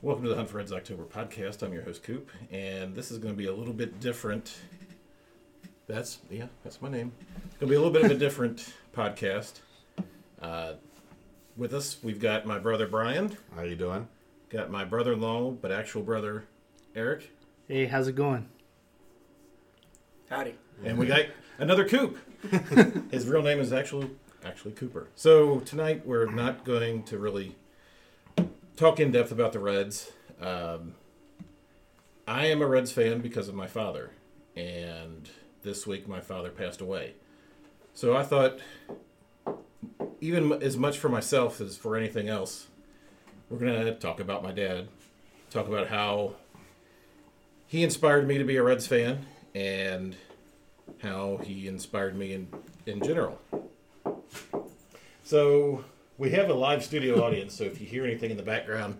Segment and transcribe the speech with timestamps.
[0.00, 1.62] Welcome to the Hunt for Reds October podcast.
[1.62, 4.56] I'm your host Coop, and this is going to be a little bit different.
[5.86, 7.12] That's yeah, that's my name.
[7.46, 9.54] It's going to be a little bit of a different podcast.
[10.40, 10.74] Uh,
[11.56, 14.06] with us, we've got my brother Brian, How you doing?
[14.50, 16.44] got my brother-in-law, but actual brother
[16.94, 17.30] Eric,
[17.66, 18.48] Hey, how's it going?
[20.30, 20.54] Howdy.
[20.84, 21.22] and we got
[21.58, 22.16] another Coop.
[23.10, 24.10] His real name is actually
[24.44, 25.08] actually Cooper.
[25.16, 27.56] So tonight we're not going to really
[28.78, 30.12] talk in depth about the Reds.
[30.40, 30.94] Um,
[32.28, 34.12] I am a Reds fan because of my father,
[34.54, 35.28] and
[35.62, 37.14] this week my father passed away.
[37.92, 38.60] So I thought,
[40.20, 42.68] even as much for myself as for anything else,
[43.50, 44.86] we're gonna talk about my dad,
[45.50, 46.34] talk about how
[47.66, 50.14] he inspired me to be a Reds fan, and
[51.02, 52.48] how he inspired me in
[52.86, 53.40] in general.
[55.24, 55.84] So
[56.18, 58.98] we have a live studio audience, so if you hear anything in the background,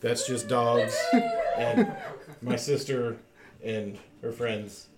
[0.00, 0.94] that's just dogs
[1.56, 1.90] and
[2.42, 3.16] my sister
[3.64, 4.88] and her friends.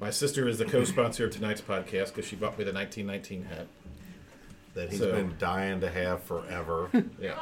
[0.00, 3.66] My sister is the co-sponsor of tonight's podcast because she bought me the 1919 hat.
[4.74, 6.90] That he's So- been dying to have forever.
[7.20, 7.38] Yeah.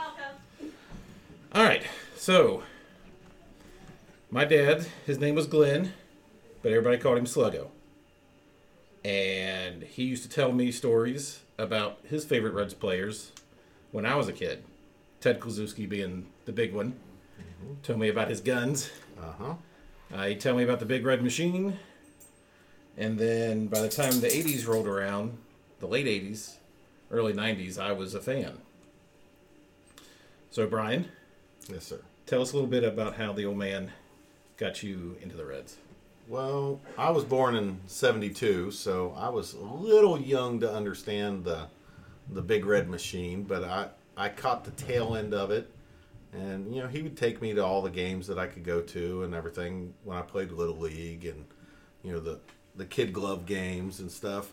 [1.53, 1.83] All right.
[2.17, 2.63] So,
[4.31, 5.93] my dad, his name was Glenn,
[6.63, 7.69] but everybody called him Sluggo.
[9.05, 13.33] And he used to tell me stories about his favorite Reds players
[13.93, 14.63] when I was a kid.
[15.21, 16.95] Ted Kluszewski being the big one.
[17.83, 18.91] Told me about his guns.
[19.21, 19.55] Uh huh.
[20.15, 21.79] Uh, he'd tell me about the Big Red Machine.
[22.97, 25.37] And then by the time the 80s rolled around,
[25.81, 26.55] the late 80s,
[27.11, 28.59] early 90s, I was a fan.
[30.51, 31.09] So, Brian,
[31.69, 32.01] Yes, sir.
[32.27, 33.93] tell us a little bit about how the old man
[34.57, 35.77] got you into the Reds.
[36.29, 41.69] Well, I was born in '72, so I was a little young to understand the
[42.29, 45.71] the big red machine, but I I caught the tail end of it,
[46.33, 48.81] and you know he would take me to all the games that I could go
[48.81, 51.45] to and everything when I played little league and
[52.03, 52.41] you know the
[52.75, 54.53] the kid glove games and stuff.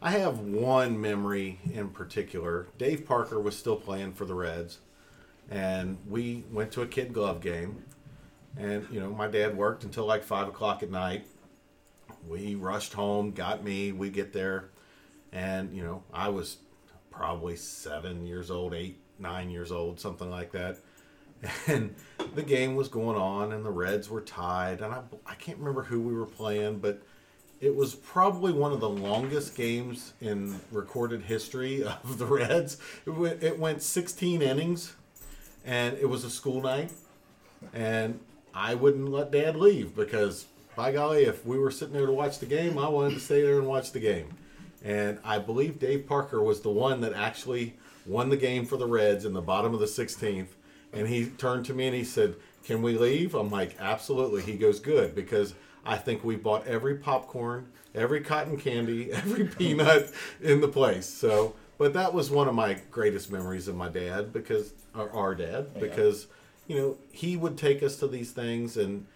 [0.00, 2.68] I have one memory in particular.
[2.78, 4.78] Dave Parker was still playing for the Reds,
[5.50, 7.82] and we went to a kid glove game.
[8.56, 11.26] And you know, my dad worked until like five o'clock at night.
[12.26, 13.92] We rushed home, got me.
[13.92, 14.70] We get there,
[15.32, 16.58] and you know, I was
[17.10, 20.78] probably seven years old, eight, nine years old, something like that.
[21.68, 21.94] And
[22.34, 24.80] the game was going on, and the Reds were tied.
[24.80, 27.00] And I, I can't remember who we were playing, but
[27.60, 32.78] it was probably one of the longest games in recorded history of the Reds.
[33.06, 34.94] It went, it went 16 innings,
[35.64, 36.90] and it was a school night
[37.72, 38.20] and
[38.58, 42.40] I wouldn't let Dad leave because, by golly, if we were sitting there to watch
[42.40, 44.36] the game, I wanted to stay there and watch the game.
[44.84, 48.86] And I believe Dave Parker was the one that actually won the game for the
[48.86, 50.48] Reds in the bottom of the 16th.
[50.92, 54.56] And he turned to me and he said, "Can we leave?" I'm like, "Absolutely." He
[54.56, 55.54] goes, "Good," because
[55.86, 61.06] I think we bought every popcorn, every cotton candy, every peanut in the place.
[61.06, 65.36] So, but that was one of my greatest memories of my dad because, or our
[65.36, 66.26] dad, because
[66.68, 69.06] you know, he would take us to these things and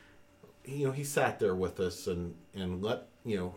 [0.65, 3.55] you know, he sat there with us and and let, you know,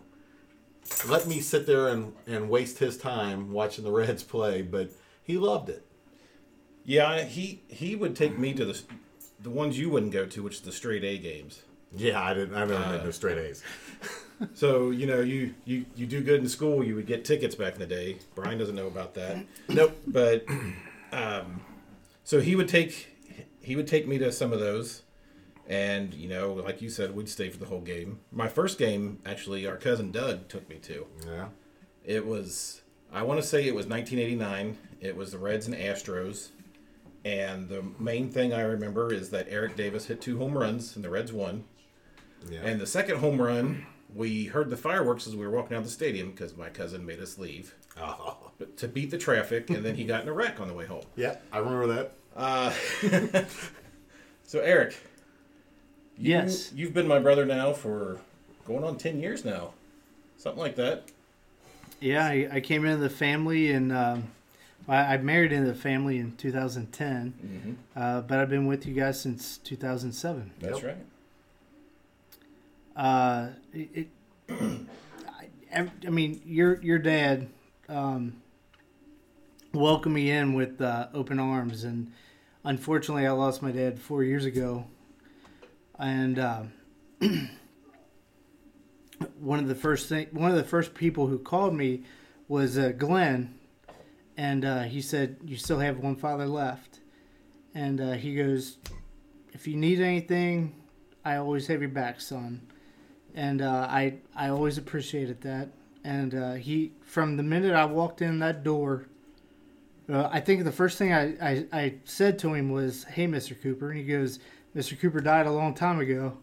[1.08, 4.90] let me sit there and and waste his time watching the Reds play, but
[5.24, 5.84] he loved it.
[6.84, 8.80] Yeah, he he would take me to the
[9.40, 11.62] the ones you wouldn't go to, which is the straight A games.
[11.94, 13.62] Yeah, I didn't I never Uh, had no straight A's.
[14.52, 17.72] So you know, you you you do good in school, you would get tickets back
[17.72, 18.18] in the day.
[18.34, 19.38] Brian doesn't know about that.
[19.70, 19.96] Nope.
[20.06, 20.44] but
[21.10, 21.62] um,
[22.22, 23.15] so he would take
[23.66, 25.02] he would take me to some of those
[25.68, 29.18] and you know like you said we'd stay for the whole game my first game
[29.26, 31.48] actually our cousin doug took me to Yeah.
[32.04, 32.82] it was
[33.12, 36.50] i want to say it was 1989 it was the reds and astros
[37.24, 41.04] and the main thing i remember is that eric davis hit two home runs and
[41.04, 41.64] the reds won
[42.48, 42.60] Yeah.
[42.62, 43.84] and the second home run
[44.14, 47.18] we heard the fireworks as we were walking out the stadium because my cousin made
[47.18, 48.52] us leave oh.
[48.76, 51.02] to beat the traffic and then he got in a wreck on the way home
[51.16, 52.12] Yeah, I remember that.
[52.36, 52.72] Uh,
[54.44, 54.96] so Eric,
[56.18, 56.72] you, Yes.
[56.74, 58.18] you've been my brother now for
[58.66, 59.72] going on ten years now,
[60.36, 61.04] something like that.
[62.00, 64.24] Yeah, I, I came into the family and um,
[64.86, 67.72] I, I married into the family in 2010, Mm-hmm.
[67.98, 70.50] uh, but I've been with you guys since 2007.
[70.60, 70.96] That's Yep.
[72.96, 73.02] right.
[73.04, 74.08] Uh, it,
[74.48, 74.48] it
[75.74, 77.48] I, I mean, your your dad
[77.88, 78.40] um,
[79.72, 82.12] welcomed me in with uh, open arms, and
[82.66, 84.86] unfortunately, I lost my dad four years ago,
[85.98, 86.38] and.
[86.38, 86.72] um
[89.40, 92.02] one of the first thing, one of the first people who called me
[92.48, 93.54] was uh, Glenn,
[94.36, 97.00] and uh, he said, "You still have one father left,"
[97.74, 98.78] and uh, he goes,
[99.52, 100.74] "If you need anything,
[101.24, 102.68] I always have your back, son."
[103.34, 105.68] And uh, I I always appreciated that.
[106.04, 109.06] And uh, he from the minute I walked in that door,
[110.12, 113.54] uh, I think the first thing I, I I said to him was, "Hey, Mister
[113.54, 114.38] Cooper," and he goes,
[114.74, 116.36] "Mister Cooper died a long time ago.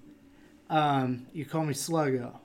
[0.69, 2.37] Um, you call me Sluggo."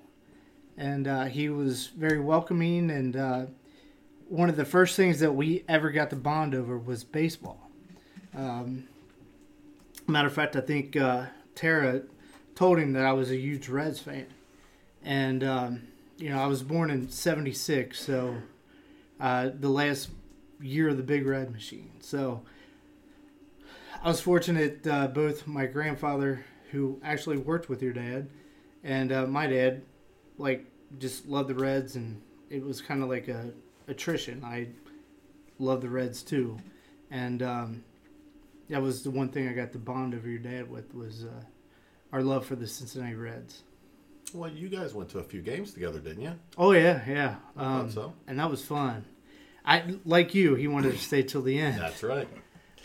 [0.76, 3.17] And uh, he was very welcoming and.
[3.17, 3.47] Uh,
[4.29, 7.70] one of the first things that we ever got to bond over was baseball.
[8.37, 8.87] Um,
[10.06, 12.03] matter of fact, I think uh, Tara
[12.55, 14.26] told him that I was a huge Reds fan,
[15.03, 15.82] and um,
[16.19, 18.37] you know I was born in '76, so
[19.19, 20.11] uh, the last
[20.60, 21.90] year of the Big Red Machine.
[22.00, 22.43] So
[24.02, 24.87] I was fortunate.
[24.87, 28.28] Uh, both my grandfather, who actually worked with your dad,
[28.84, 29.82] and uh, my dad,
[30.37, 30.66] like
[30.99, 32.20] just loved the Reds, and
[32.50, 33.50] it was kind of like a
[33.88, 34.44] attrition.
[34.44, 34.69] I
[35.58, 36.58] love the Reds too,
[37.10, 37.84] and um,
[38.69, 41.44] that was the one thing I got to bond over your dad with was uh,
[42.12, 43.62] our love for the Cincinnati Reds.
[44.34, 46.34] Well, you guys went to a few games together, didn't you?
[46.56, 48.12] Oh yeah, yeah, I thought um, so.
[48.26, 49.05] and that was fun.
[49.64, 50.55] I like you.
[50.55, 51.81] He wanted to stay till the end.
[51.81, 52.28] That's right.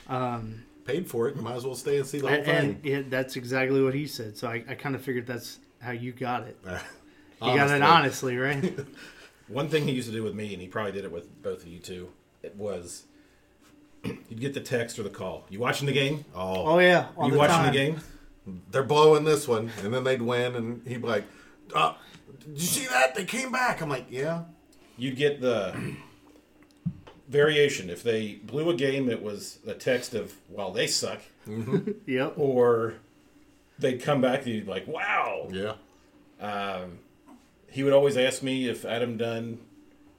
[0.07, 1.35] Um, Paid for it.
[1.35, 2.55] You might as well stay and see the whole and, thing.
[2.57, 4.37] and yeah, that's exactly what he said.
[4.37, 6.57] So I, I kind of figured that's how you got it.
[7.41, 8.73] You got it honestly, right?
[9.49, 11.63] One thing he used to do with me, and he probably did it with both
[11.63, 12.07] of you too,
[12.41, 13.03] it was
[14.05, 15.45] you'd get the text or the call.
[15.49, 16.23] You watching the game?
[16.33, 17.65] Oh, oh yeah, you the watching time.
[17.65, 17.99] the game?
[18.71, 21.25] they're blowing this one, and then they'd win, and he'd be like,
[21.75, 21.93] uh,
[22.39, 23.15] "Did you see that?
[23.15, 24.43] They came back." I'm like, "Yeah."
[24.97, 25.95] You'd get the
[27.27, 27.89] variation.
[27.89, 31.19] If they blew a game, it was a text of "Well, they suck,"
[32.05, 32.33] Yep.
[32.37, 32.95] or
[33.79, 35.73] they'd come back and you'd be like, "Wow." Yeah.
[36.41, 36.99] Um,
[37.69, 39.59] he would always ask me if Adam Dunn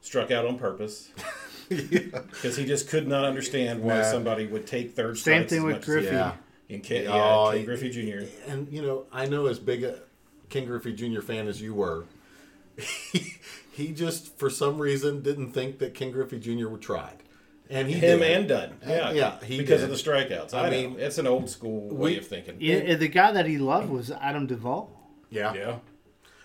[0.01, 1.09] struck out on purpose
[1.69, 4.03] because he just could not understand why Nah.
[4.11, 6.07] somebody would take third Same thing as with much as- Griffey.
[6.15, 6.33] Yeah.
[6.67, 8.25] In Ken, yeah, Oh, Ken Griffey Jr.
[8.47, 9.99] And you know, I know as big a
[10.49, 11.21] Ken Griffey Jr.
[11.21, 12.05] fan as you were,
[13.75, 16.67] he, he just for some reason didn't think that Ken Griffey Jr.
[16.69, 17.23] would tried,
[17.69, 18.37] and he Him did.
[18.37, 18.77] and Dunn.
[18.87, 19.89] Yeah, yeah, he because did.
[19.91, 20.53] of the strikeouts.
[20.53, 22.57] I, I mean, mean, it's an old school way of thinking.
[22.59, 24.89] Yeah, the guy that he loved was Adam Duvall.
[25.29, 25.53] yeah.
[25.53, 25.75] yeah.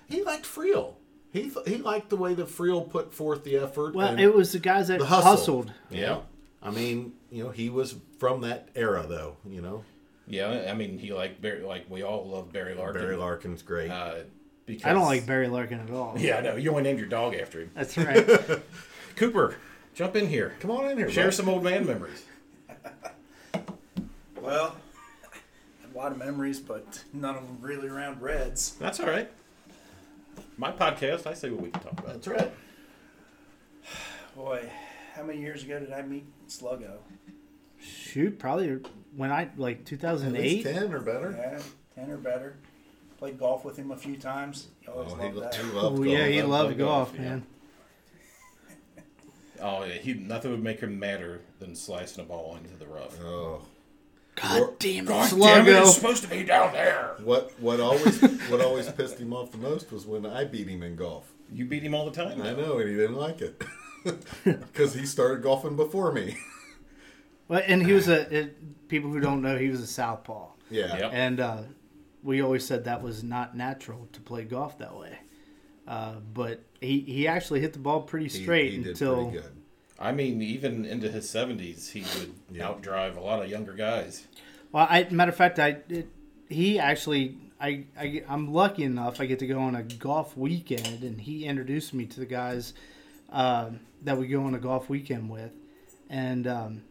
[0.09, 0.95] He liked Freel.
[1.33, 3.95] He th- he liked the way that Freel put forth the effort.
[3.95, 5.31] Well, and it was the guys that the hustle.
[5.31, 5.73] hustled.
[5.89, 6.23] Yeah.
[6.61, 9.37] I mean, you know, he was from that era, though.
[9.49, 9.85] You know,
[10.27, 13.01] Yeah, I mean, he liked Barry, like we all love Barry Larkin.
[13.03, 13.91] Barry Larkin's great.
[13.91, 14.15] Uh,
[14.77, 16.15] because I don't like Barry Larkin at all.
[16.19, 17.71] Yeah, no, you only named your dog after him.
[17.75, 18.27] That's right.
[19.17, 19.57] Cooper,
[19.95, 20.55] jump in here.
[20.61, 21.35] Come on in here, Share bud.
[21.35, 22.25] some old man memories.
[24.41, 24.75] Well,
[25.95, 28.75] a lot of memories, but none of them really around Reds.
[28.81, 29.31] That's all right.
[30.57, 32.07] My podcast, I say what we can talk about.
[32.07, 32.51] That's right.
[34.37, 34.69] Boy,
[35.15, 36.99] how many years ago did I meet Sluggo?
[37.79, 38.79] Shoot, probably
[39.15, 40.63] when I like At least 2008.
[40.65, 41.35] ten or better.
[41.39, 41.61] Yeah,
[41.95, 42.57] ten or better.
[43.21, 44.67] Played golf with him a few times.
[44.81, 45.55] He always Oh, he, loved lo- that.
[45.55, 47.29] he loved Oh, yeah, he Love loved play golf, golf, yeah.
[47.29, 47.47] man.
[49.63, 53.21] Oh, yeah, he nothing would make him madder than slicing a ball into the rough.
[53.23, 53.61] Oh,
[54.37, 55.09] God damn it,
[55.39, 57.17] Damn it, it's supposed to be down there.
[57.23, 60.83] what what always what always pissed him off the most was when I beat him
[60.83, 61.31] in golf.
[61.53, 62.41] You beat him all the time.
[62.41, 63.63] I know, and he didn't like it
[64.45, 66.39] because he started golfing before me.
[67.49, 70.97] Well, and he was a it, people who don't know he was a southpaw, Yeah,
[70.97, 71.11] Yep.
[71.13, 71.59] and uh,
[72.23, 75.19] we always said that was not natural to play golf that way.
[75.87, 79.39] Uh, but he, he actually hit the ball pretty he, straight he did until pretty
[79.39, 79.57] good.
[79.99, 82.69] I mean, even into his seventies, he would Yeah.
[82.69, 84.27] outdrive a lot of younger guys.
[84.73, 86.09] Well, I matter of fact, I it,
[86.49, 91.03] he actually I, I I'm lucky enough I get to go on a golf weekend,
[91.03, 92.73] and he introduced me to the guys
[93.31, 93.71] uh,
[94.03, 95.53] that we go on a golf weekend with,
[96.09, 96.83] and um,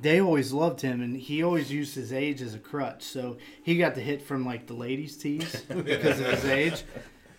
[0.00, 3.02] they always loved him, and he always used his age as a crutch.
[3.02, 6.82] So he got to hit from like the ladies' tees because of his age.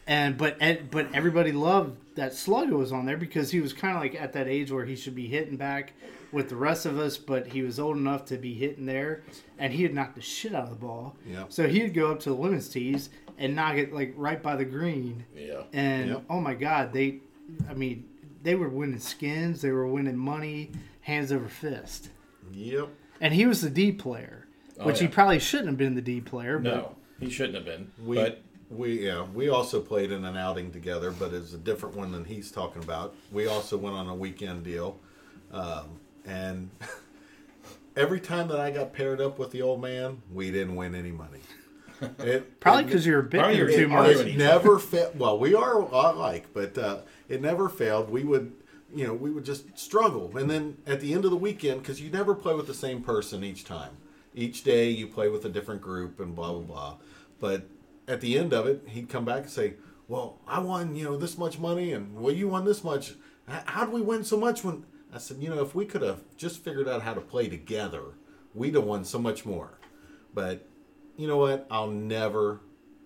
[0.06, 3.96] And but and- but everybody loved that Sluggo was on there because he was kind
[3.96, 5.94] of like at that age where he should be hitting back
[6.32, 9.22] with the rest of us, but he was old enough to be hitting there,
[9.60, 11.16] and he had knocked the shit out of the ball.
[11.28, 11.52] Yep.
[11.54, 14.66] So he'd go up to the women's tees and knock it like right by the
[14.66, 15.62] green, Yeah.
[15.74, 16.24] and Yep.
[16.30, 17.20] oh my god, they,
[17.70, 18.06] I mean,
[18.42, 22.10] they were winning skins, they were winning money, hands over fist,
[22.54, 22.90] Yep.
[23.20, 24.48] and he was the D player,
[24.80, 26.60] Oh, which he probably shouldn't have been the D player.
[26.60, 27.92] But No, he shouldn't have been.
[28.04, 31.96] We but we yeah we also played in an outing together, but it's a different
[31.96, 33.16] one than he's talking about.
[33.32, 34.98] We also went on a weekend deal,
[35.52, 36.70] um, and
[37.96, 41.12] every time that I got paired up with the old man, we didn't win any
[41.12, 41.40] money.
[42.20, 44.08] It, Probably because you're a Probably bit you're too much.
[44.18, 44.28] arguing.
[44.36, 45.18] it never failed.
[45.18, 46.98] Well, we are alike, but uh,
[47.30, 48.10] it never failed.
[48.10, 48.52] We would,
[48.94, 52.02] you know, we would just struggle, and then at the end of the weekend, because
[52.02, 53.98] you never play with the same person each time.
[54.36, 56.98] Each day you play with a different group and blah blah blah.
[57.40, 57.68] But
[58.08, 59.76] at the end of it, he'd come back and say,
[60.08, 63.16] "Well, I won, you know, this much money, and well, you won this much.
[63.48, 66.22] How did we win so much?" When I said, "You know, if we could have
[66.38, 68.16] just figured out how to play together,
[68.54, 69.80] we'd have won so much more."
[70.34, 70.66] But
[71.18, 71.68] you know what?
[71.70, 72.62] I'll never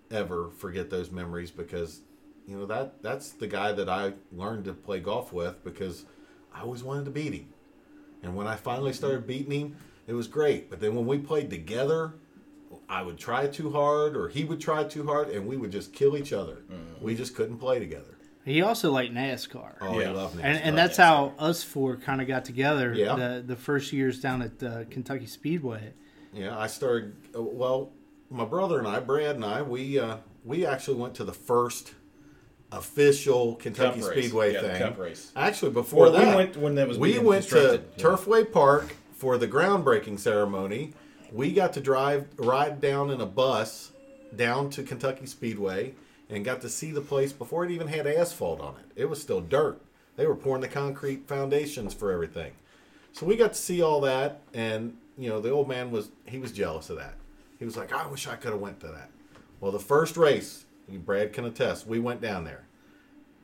[0.10, 2.01] ever forget those memories because
[2.48, 6.06] you know that that's the guy that I learned to play golf with because
[6.54, 7.48] I always wanted to beat him.
[8.24, 9.75] And when I finally started beating him,
[10.08, 10.70] it was great.
[10.70, 12.13] But then when we played together,
[12.89, 15.94] I would try too hard or he would try too hard and we would just
[15.94, 16.60] kill each other.
[17.01, 18.18] We just couldn't play together.
[18.46, 19.74] He also liked NASCAR.
[19.82, 20.10] Oh, Yeah.
[20.10, 20.62] I love and, NASCAR.
[20.63, 23.16] and that's how us four kind of got together Yeah.
[23.16, 25.92] the, the first years down at uh, Kentucky Speedway.
[26.34, 27.13] Yeah, I started.
[27.36, 27.92] uh, Well,
[28.30, 31.94] my brother and I, Brad and I, we uh, we actually went to the first
[32.72, 34.12] official Kentucky Cup.
[34.12, 34.78] Speedway Yeah, thing.
[34.82, 35.32] Cup race.
[35.36, 38.04] Actually, before Well, we that, went when that was we went to yeah.
[38.04, 40.94] Turfway Park for the groundbreaking ceremony.
[41.32, 43.92] We got to drive ride down in a bus
[44.36, 45.94] down to Kentucky Speedway
[46.30, 49.02] and got to see the place before it even had asphalt on it.
[49.02, 49.82] It was still dirt.
[50.18, 52.54] They were pouring the concrete foundations for everything.
[53.14, 56.38] So we got to see all that, and you know the old man was he
[56.38, 57.16] was jealous of that.
[57.60, 59.10] He was like, "I wish I could have went to that."
[59.60, 62.65] Well, the first race, Brad can attest, we went down there,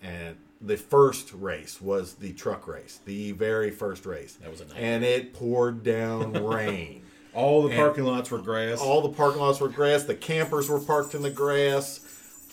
[0.02, 4.36] and the first race was the truck race, the very first race.
[4.36, 4.78] That was a night.
[4.78, 7.04] and it poured down rain.
[7.34, 8.80] All the And- parking lots were grass.
[8.80, 10.04] All the parking lots were grass.
[10.04, 12.00] The campers were parked in the grass.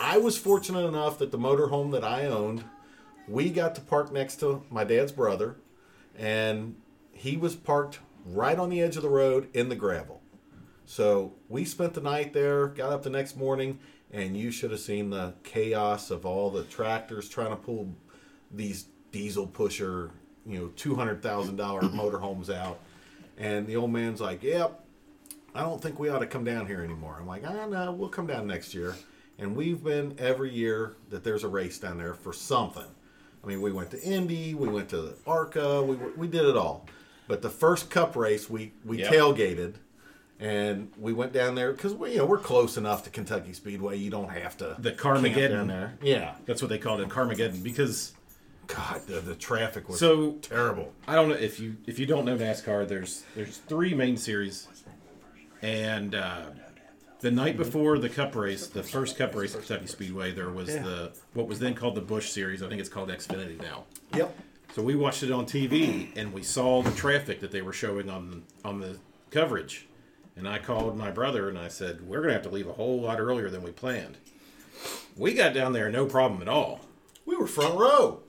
[0.00, 2.64] I was fortunate enough that the motorhome that I owned,
[3.28, 5.56] we got to park next to my dad's brother,
[6.18, 6.74] and
[7.12, 10.20] he was parked right on the edge of the road in the gravel.
[10.86, 13.78] So we spent the night there, got up the next morning,
[14.12, 17.94] and you should have seen the chaos of all the tractors trying to pull
[18.50, 20.10] these diesel pusher,
[20.46, 22.78] you know, two hundred thousand dollar motorhomes out.
[23.38, 24.84] And the old man's like, "Yep,
[25.54, 28.08] I don't think we ought to come down here anymore." I'm like, "Ah, no, we'll
[28.08, 28.94] come down next year."
[29.38, 32.84] And we've been every year that there's a race down there for something.
[33.42, 36.56] I mean, we went to Indy, we went to the ARCA, we we did it
[36.56, 36.86] all.
[37.26, 39.12] But the first Cup race, we we Yep.
[39.12, 39.74] tailgated,
[40.40, 43.96] and we went down there because we you know we're close enough to Kentucky Speedway.
[43.98, 45.50] You don't have to The Carmageddon.
[45.50, 45.98] down there.
[46.02, 48.14] Yeah, That's what they called it, Carmageddon, because
[48.66, 50.92] God, the, the traffic was so terrible.
[51.06, 52.88] I don't know if you if you don't know NASCAR.
[52.88, 54.66] There's there's three main series,
[55.62, 56.46] and uh,
[57.20, 60.68] the night before the Cup race, the first Cup race at Kentucky Speedway, there was
[60.68, 62.62] the what was then called the Busch Series.
[62.62, 63.84] I think it's called Xfinity now.
[64.14, 64.34] Yep.
[64.74, 68.08] So we watched it on TV, and we saw the traffic that they were showing
[68.08, 68.98] on on the
[69.30, 69.88] coverage.
[70.36, 73.00] And I called my brother and I said, "We're gonna have to leave a whole
[73.00, 74.16] lot earlier than we planned."
[75.16, 76.80] We got down there, no problem at all.
[77.26, 78.20] We were front row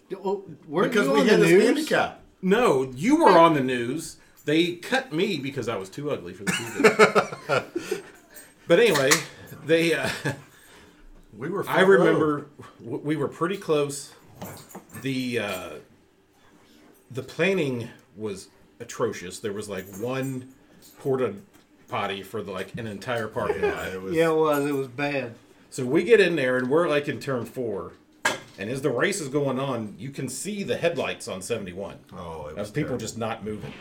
[0.68, 1.64] weren't because you we on had the this news?
[1.64, 2.22] handicap.
[2.42, 4.18] No, you were on the news.
[4.46, 7.64] They cut me because I was too ugly for the TV.
[8.68, 9.12] but anyway,
[9.66, 9.94] they.
[9.94, 10.10] Uh,
[11.38, 11.64] We were.
[11.64, 11.88] Front I row.
[11.98, 12.48] remember
[12.84, 14.12] w- we were pretty close.
[15.02, 15.70] The uh,
[17.10, 18.50] the planning was
[18.82, 19.40] atrocious.
[19.40, 20.50] There was like one
[21.00, 21.36] porta
[21.92, 23.90] potty for the, like an entire parking lot.
[23.90, 24.66] It was, Yeah, it was.
[24.66, 25.36] It was bad.
[25.70, 27.94] So we get in there and we're like in turn four,
[28.58, 31.98] and as the race is going on, you can see the headlights on seventy one.
[32.14, 32.98] Oh, it was Of people terrible.
[33.00, 33.74] just not moving.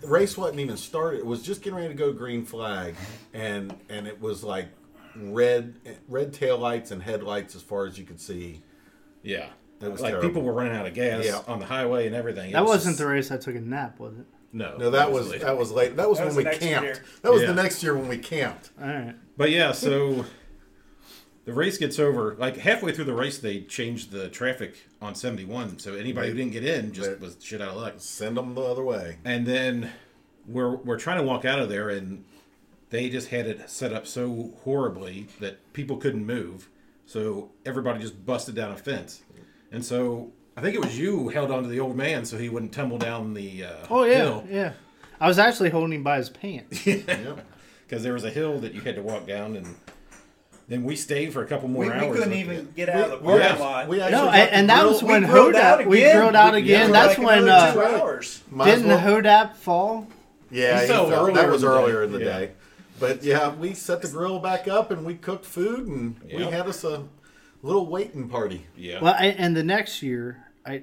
[0.00, 1.20] the race wasn't even started.
[1.20, 2.94] It was just getting ready to go green flag,
[3.32, 4.68] and and it was like
[5.16, 5.74] red
[6.08, 8.62] red tail lights and headlights as far as you could see.
[9.22, 9.46] Yeah.
[9.80, 10.28] That was like terrible.
[10.28, 11.40] people were running out of gas Yeah.
[11.48, 12.50] on the highway and everything.
[12.50, 14.26] It That was wasn't just- the race I took a nap, was it?
[14.52, 15.44] No, No, that was later.
[15.46, 15.96] that was late.
[15.96, 16.84] That was That when was we camped.
[16.84, 17.02] year.
[17.22, 17.48] That was Yeah.
[17.48, 18.70] the next year when we camped.
[18.80, 19.14] All right.
[19.36, 20.26] But yeah, so
[21.44, 22.34] the race gets over.
[22.38, 26.52] Like halfway through the race, they changed the traffic on 71, so anybody who didn't
[26.52, 27.94] get in just was shit out of luck.
[27.98, 29.18] Send them the other way.
[29.24, 29.90] And then
[30.46, 32.24] we're we're trying to walk out of there, and
[32.90, 36.68] they just had it set up so horribly that people couldn't move.
[37.06, 39.22] So everybody just busted down a fence,
[39.70, 42.48] and so I think it was you who held onto the old man so he
[42.48, 44.44] wouldn't tumble down the uh, Oh yeah, hill.
[44.50, 44.72] yeah.
[45.20, 46.86] I was actually holding him by his pants.
[46.86, 47.46] Yep.
[47.86, 49.74] because there was a hill that you had to walk down, and
[50.68, 52.16] then we stayed for a couple more We, we hours.
[52.16, 52.74] couldn't with even it.
[52.74, 53.88] get out of the We, parking lot.
[53.88, 55.86] we actually no, got and, the and that grill- was when grilled out Hodap.
[55.86, 56.16] We again.
[56.16, 56.86] grilled out again.
[56.86, 58.42] yeah, That's like when another two uh, hours.
[58.50, 60.06] Might as didn't well- Hodap fall?
[60.50, 61.20] Yeah, He he fell fell.
[61.26, 62.04] earlier that was in the earlier day.
[62.06, 62.38] in the Yeah.
[62.38, 62.50] day.
[63.00, 66.52] But yeah, we set the grill back up and we cooked food and we Yep.
[66.52, 67.04] had us a
[67.62, 68.66] little waiting party.
[68.76, 69.00] Yeah.
[69.02, 70.82] Well, I, and the next year, I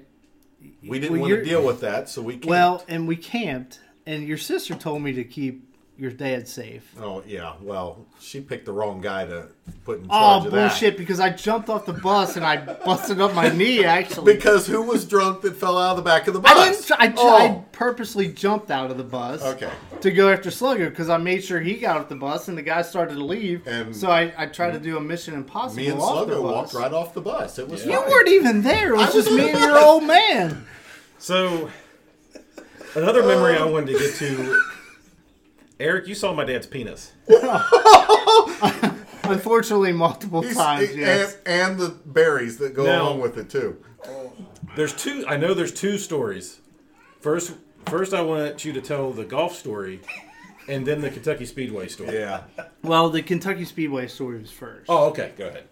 [0.85, 2.45] We didn't Well, want to deal with that, so we camped.
[2.47, 5.68] well, and we camped, and your sister told me to keep,
[5.99, 6.95] your dad's safe.
[7.01, 9.47] Oh yeah, well, she picked the wrong guy to
[9.83, 10.57] put in Oh charge of that.
[10.57, 10.97] Oh bullshit!
[10.97, 13.83] Because I jumped off the bus and I busted up my knee.
[13.83, 16.51] Actually, Because who was drunk that fell out of the back of the bus?
[16.53, 16.85] I didn't.
[16.85, 17.37] try- I, oh.
[17.37, 19.43] I purposely jumped out of the bus.
[19.43, 19.71] Okay.
[20.01, 22.61] To go after Slugger because I made sure he got off the bus and the
[22.61, 23.67] guy started to leave.
[23.67, 25.83] And- so I, I tried to do a Mission Impossible.
[25.83, 26.41] Me and off the bus.
[26.41, 27.59] walked right off the bus.
[27.59, 28.93] It was You weren't even there.
[28.93, 30.65] It was I just was me and your old man.
[31.17, 31.69] So,
[32.95, 34.61] another memory I wanted to get to.
[35.79, 37.13] Eric, you saw my dad's penis.
[39.23, 40.89] Unfortunately, multiple He's- times.
[40.89, 41.37] and, Yes.
[41.45, 43.77] and the berries that go Now- along with it too.
[44.75, 45.23] There's two.
[45.27, 46.59] I know there's two stories.
[47.21, 47.53] First,
[47.87, 49.99] first I want you to tell the golf story,
[50.67, 52.13] and then the Kentucky Speedway story.
[52.17, 52.43] Yeah.
[52.83, 54.85] Well, the Kentucky Speedway story was first.
[54.89, 55.33] Oh, okay.
[55.37, 55.63] Go ahead.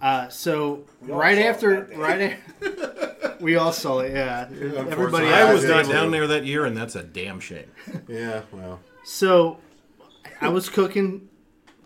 [0.00, 1.96] Uh, so all right saw it after, that day.
[1.96, 4.12] right, a- we all saw it.
[4.12, 5.26] Yeah, everybody.
[5.26, 5.92] I I was did not too.
[5.92, 7.70] down there that year, and that's a damn shame.
[8.08, 8.42] Yeah.
[8.52, 8.80] Well.
[9.04, 9.58] So,
[10.40, 11.28] I was cooking,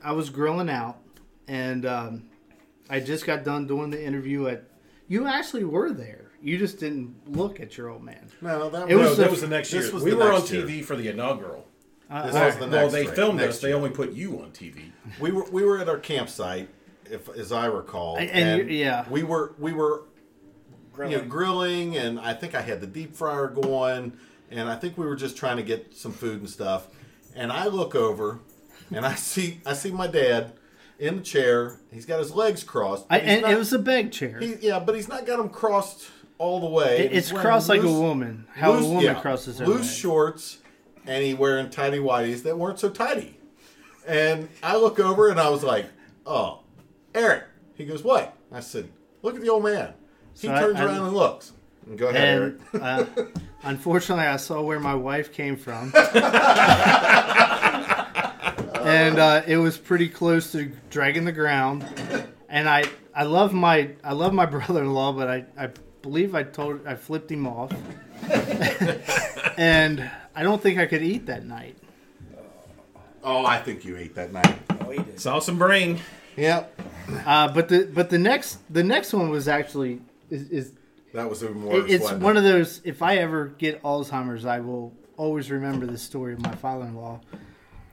[0.03, 0.99] I was grilling out,
[1.47, 2.29] and um,
[2.89, 4.65] I just got done doing the interview at.
[5.09, 6.31] You actually were there.
[6.43, 8.29] You just didn't look at your old man.
[8.41, 9.03] No, that It was.
[9.05, 9.91] No, was that the- was the next year.
[9.93, 10.65] was we the were on next year.
[10.67, 11.67] TV for the inaugural.
[12.11, 12.61] Uh, This all was right.
[12.61, 13.61] the well, next they year- filmed next us.
[13.61, 14.93] They only put you on TV.
[15.19, 16.69] We were we were at our campsite,
[17.11, 19.05] if as I recall, And- and you- yeah.
[19.11, 20.05] we were we were
[20.93, 21.13] Grilling.
[21.13, 24.13] you know grilling, and I think I had the deep fryer going,
[24.51, 26.87] and I think we were just trying to get some food and stuff.
[27.39, 28.41] And I look over,
[28.95, 30.53] and I see I see my dad
[30.99, 31.79] in the chair.
[31.93, 33.07] He's got his legs crossed.
[33.09, 34.39] I, and not- it was a beg chair.
[34.41, 37.07] he, yeah, but he's not got them crossed all the way.
[37.07, 38.47] It- it's crossed like a woman.
[38.55, 39.91] How loose- a woman yeah, crosses her loose leg.
[39.97, 40.59] shorts,
[41.07, 43.39] and he wearing tidy whities that weren't so tidy.
[44.07, 45.87] And I look over and I was like,
[46.27, 46.61] "Oh,
[47.15, 48.89] Eric." He goes, "What?" I said,
[49.23, 49.95] "Look at the old man."
[50.35, 51.53] He So turns I- around and looks.
[51.97, 53.09] Go ahead, And Eric.
[53.19, 53.23] uh,
[53.63, 55.93] unfortunately, I saw where my wife came from,
[58.85, 61.85] and uh, it was pretty close to dragging the ground.
[62.49, 62.85] And I,
[63.15, 65.71] I love my, I love my brother-in-law, but I, I
[66.03, 67.73] believe I told, I flipped him off,
[69.59, 71.77] and I don't think I could eat that night.
[73.23, 74.57] Oh, I think you ate that night.
[74.81, 75.21] Oh, he did.
[75.21, 75.99] Saw some brain.
[76.37, 76.81] Yep.
[77.27, 80.73] Uh, but the, but the next, the next one was actually is, is
[81.19, 81.85] That was even worse.
[81.91, 82.81] It- it's one of those.
[82.85, 87.21] If I ever get Alzheimer's, I will always remember the story of my father-in-law.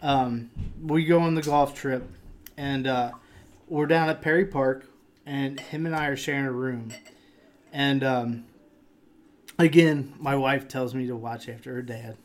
[0.02, 0.50] Um,
[0.82, 2.08] we go on the golf trip,
[2.58, 3.12] and uh,
[3.68, 4.86] we're down at Perry Park,
[5.26, 6.94] and him and I are sharing a room.
[7.74, 8.46] And um,
[9.58, 12.18] again, my wife tells me to watch after her dad,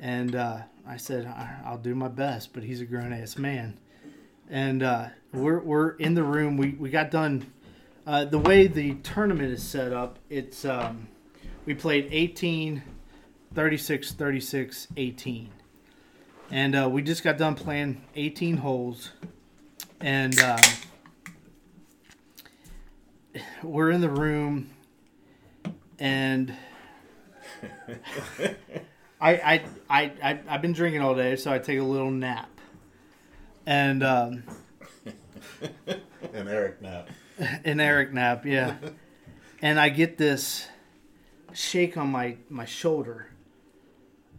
[0.00, 3.78] and uh, I said "I- I'll do my best, but he's a grown-ass man.
[4.50, 6.56] And uh, we're we're in the room.
[6.56, 7.46] We we got done
[8.06, 11.08] uh, the way the tournament is set up, it's um,
[11.64, 12.82] we played 18,
[13.54, 15.50] 36, 36, 18.
[16.50, 19.12] And uh, we just got done playing 18 holes.
[20.00, 20.60] And um,
[23.62, 24.70] we're in the room.
[25.98, 26.54] And
[29.20, 32.50] I, I, I, I, I've been drinking all day, so I take a little nap.
[33.64, 34.42] And um,
[36.34, 37.06] Eric now.
[37.64, 38.76] an Eric nap, yeah.
[39.62, 40.68] and I get this
[41.52, 43.28] shake on my my shoulder,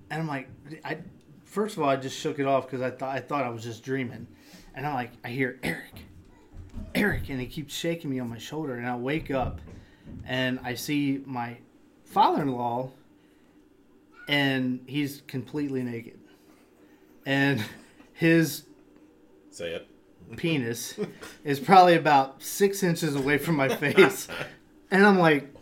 [0.09, 0.49] and I'm like,
[0.83, 0.99] I
[1.43, 3.63] first of all I just shook it off because I thought I thought I was
[3.63, 4.27] just dreaming,
[4.73, 5.93] and I'm like, I hear Eric,
[6.93, 9.59] Eric, and he keeps shaking me on my shoulder, and I wake up,
[10.25, 11.57] and I see my
[12.05, 12.91] father-in-law,
[14.27, 16.19] and he's completely naked,
[17.25, 17.63] and
[18.13, 18.63] his
[19.51, 19.87] Say it.
[20.37, 20.99] Penis
[21.43, 24.27] is probably about six inches away from my face,
[24.91, 25.53] and I'm like,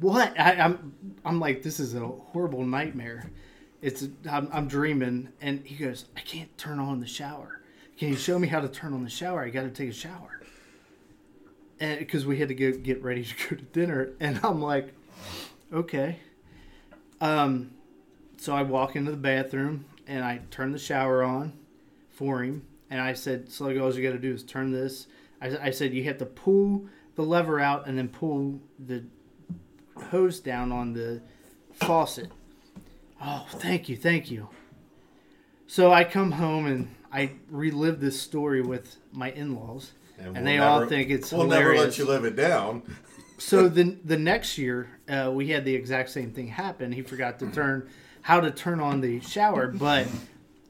[0.00, 3.30] "What?" I, I'm I'm like, "This is a horrible nightmare."
[3.82, 7.60] It's I'm, I'm dreaming, and he goes, "I can't turn on the shower.
[7.98, 9.42] Can you show me how to turn on the shower?
[9.42, 10.40] I got to take a shower."
[11.80, 14.94] And because we had to go get ready to go to dinner, and I'm like,
[15.72, 16.18] "Okay."
[17.20, 17.70] Um,
[18.36, 21.54] so I walk into the bathroom and I turn the shower on
[22.10, 25.08] for him, and I said, "Sluggo, all you got to do is turn this."
[25.42, 29.02] I, I said, "You have to pull the lever out and then pull the
[29.96, 31.20] hose down on the
[31.72, 32.30] faucet."
[33.20, 34.48] Oh, thank you, thank you.
[35.66, 40.58] So I come home and I relive this story with my in-laws, and, we'll they
[40.58, 41.80] all think it's We'll hilarious.
[41.80, 42.82] never let you live it down.
[43.38, 46.92] So the the next year, uh, we had the exact same thing happen.
[46.92, 47.88] He forgot to turn
[48.22, 50.06] how to turn on the shower, but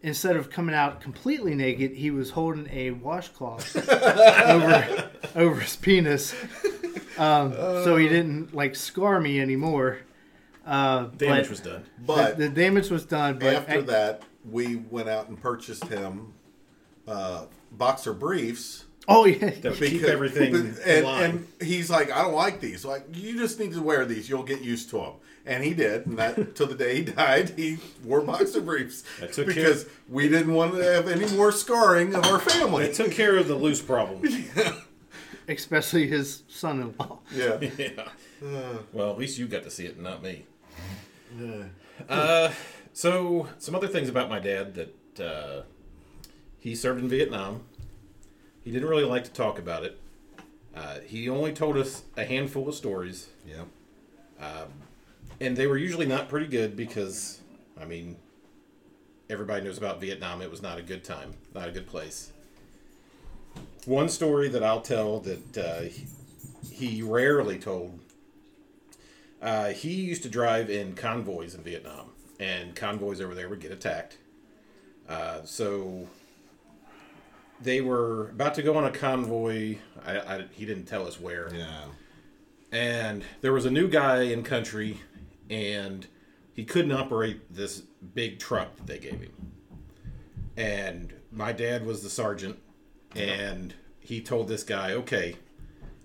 [0.05, 3.75] instead of coming out completely naked, he was holding a washcloth
[4.49, 6.35] over over his penis,
[7.19, 9.99] um, so he didn't like scar me anymore.
[10.65, 11.85] Uh, Damage was done.
[12.07, 13.39] But the, the damage was done.
[13.39, 16.33] But after that, we went out and purchased him
[17.07, 18.85] uh, boxer briefs.
[19.07, 19.51] Oh yeah.
[19.51, 22.85] To keep everything but- and, and he's like, I don't like these.
[22.85, 24.31] Like, you just need to wear these.
[24.31, 25.13] You'll get used to them.
[25.47, 26.07] And he did.
[26.07, 29.93] And that till the day he died, he wore boxer briefs That took because care-
[30.09, 32.85] we didn't want to have any more scarring of our family.
[32.87, 34.23] it took care of the loose problem.
[35.49, 37.19] Especially his son-in-law.
[37.35, 37.59] yeah.
[37.79, 38.09] yeah.
[38.93, 40.45] Well, at least you got to see it, and not me.
[41.39, 41.65] Yeah.
[42.09, 42.51] Uh,
[42.95, 45.63] so some other things about my dad that uh,
[46.59, 47.63] he served in Vietnam.
[48.65, 50.01] He didn't really like to talk about it.
[50.75, 53.67] Uh, he only told us a handful of stories, Yep.
[55.41, 57.41] And they were usually not pretty good because,
[57.81, 58.17] I mean,
[59.29, 60.43] everybody knows about Vietnam.
[60.43, 62.33] It was not a good time, not a good place.
[63.87, 65.83] One story that I'll tell that uh,
[66.71, 67.99] he, rarely told.
[69.43, 73.73] Uh, he used to drive in convoys in Vietnam, and convoys over there would get
[73.73, 74.17] attacked.
[75.07, 76.09] Uh, so
[77.61, 79.77] they were about to go on a convoy.
[80.05, 81.85] I, I, he didn't tell us where Yeah.
[82.73, 85.01] and there was a new guy in country
[85.51, 86.07] and
[86.53, 87.83] he couldn't operate this
[88.15, 89.53] big truck that they gave him.
[90.57, 92.59] And my dad was the sergeant
[93.17, 95.37] and he told this guy okay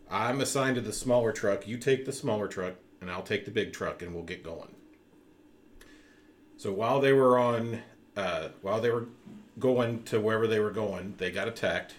[0.09, 1.67] i'm assigned to the smaller truck.
[1.67, 4.75] You take the smaller truck and i'll take the big truck and we'll get going.
[6.57, 7.81] So while they were on
[8.17, 9.05] uh, while they were
[9.59, 11.95] going to wherever they were going they got attacked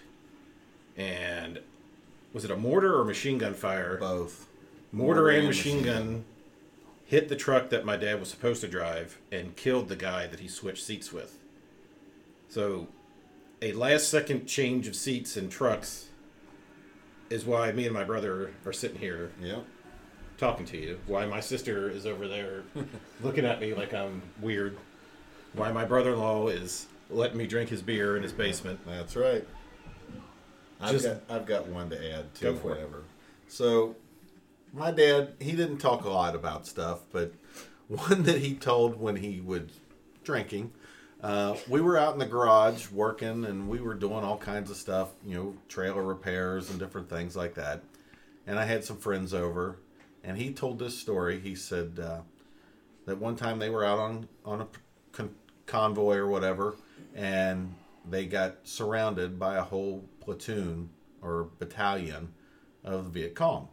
[0.97, 1.59] and
[2.33, 3.97] was it a mortar or machine gun fire?
[3.97, 4.47] Both.
[4.91, 6.25] mortar and machine gun
[7.11, 10.39] hit the truck that my dad was supposed to drive and killed the guy that
[10.39, 11.37] he switched seats with.
[12.47, 12.87] So,
[13.61, 16.07] a last second change of seats and trucks
[17.29, 19.65] is why me and my brother are sitting here Yep.
[20.37, 20.99] talking to you.
[21.05, 22.63] Why my sister is over there
[23.21, 24.77] looking at me like I'm weird.
[25.51, 28.79] Why my brother in law is letting me drink his beer in his basement.
[28.87, 29.45] That's right.
[30.79, 32.53] I've Just- got I've got one to add too.
[32.53, 32.75] Go for it.
[32.75, 33.03] whatever.
[33.49, 33.97] So,
[34.73, 37.33] my dad he didn't talk a lot about stuff, but
[37.87, 39.63] one that he told when he was
[40.23, 40.71] drinking.
[41.21, 44.77] Uh, we were out in the garage working, and we were doing all kinds of
[44.77, 47.83] stuff, you know, trailer repairs and different things like that.
[48.47, 49.77] And I had some friends over,
[50.23, 51.39] and he told this story.
[51.39, 52.21] He said uh,
[53.05, 54.67] that one time they were out on on a
[55.11, 55.35] con-
[55.67, 56.75] convoy or whatever,
[57.15, 57.75] and
[58.09, 60.89] they got surrounded by a whole platoon
[61.21, 62.33] or battalion
[62.83, 63.67] of the Viet Cong,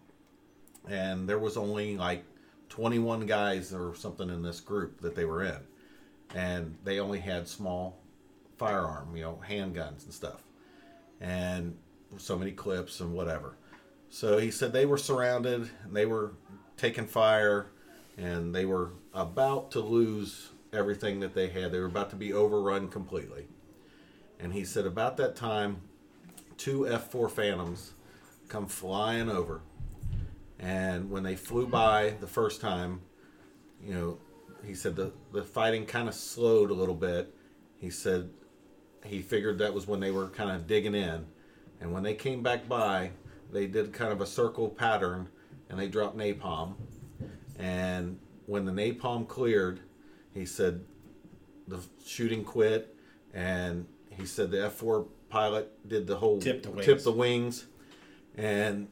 [0.86, 2.24] and there was only like
[2.68, 5.58] 21 guys or something in this group that they were in,
[6.34, 7.98] and they only had small
[8.56, 10.42] firearm, you know, handguns and stuff,
[11.20, 11.76] and
[12.16, 13.56] so many clips and whatever.
[14.10, 16.32] So he said they were surrounded, and they were
[16.76, 17.66] taking fire,
[18.16, 21.72] and they were about to lose everything that they had.
[21.72, 23.48] They were about to be overrun completely.
[24.40, 25.82] And he said about that time,
[26.56, 27.92] two F4 Phantoms
[28.48, 29.62] come flying over.
[30.58, 33.00] And when they flew by the first time,
[33.82, 34.18] you know,
[34.64, 37.34] he said the, the fighting kind of slowed a little bit.
[37.76, 38.30] He said
[39.04, 41.26] he figured that was when they were kind of digging in.
[41.80, 43.12] And when they came back by,
[43.52, 45.28] they did kind of a circle pattern
[45.70, 46.74] and they dropped napalm.
[47.58, 49.80] And when the napalm cleared,
[50.34, 50.84] he said
[51.66, 52.96] the shooting quit.
[53.32, 56.86] And he said the F4 pilot did the whole tip the wings.
[56.86, 57.66] tipped the wings.
[58.36, 58.88] And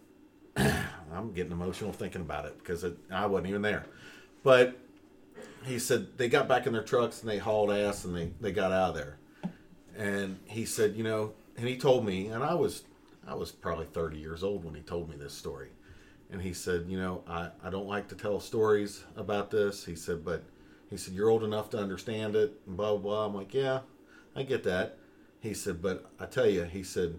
[1.16, 3.86] I'm getting emotional thinking about it because it, I wasn't even there.
[4.42, 4.78] But
[5.64, 8.52] he said they got back in their trucks and they hauled ass and they, they
[8.52, 9.18] got out of there.
[9.96, 12.84] And he said, you know, and he told me, and I was
[13.26, 15.70] I was probably 30 years old when he told me this story.
[16.30, 19.84] And he said, you know, I, I don't like to tell stories about this.
[19.84, 20.44] He said, but
[20.90, 23.26] he said, you're old enough to understand it and blah, blah, blah.
[23.26, 23.80] I'm like, yeah,
[24.34, 24.98] I get that.
[25.40, 27.18] He said, but I tell you, he said,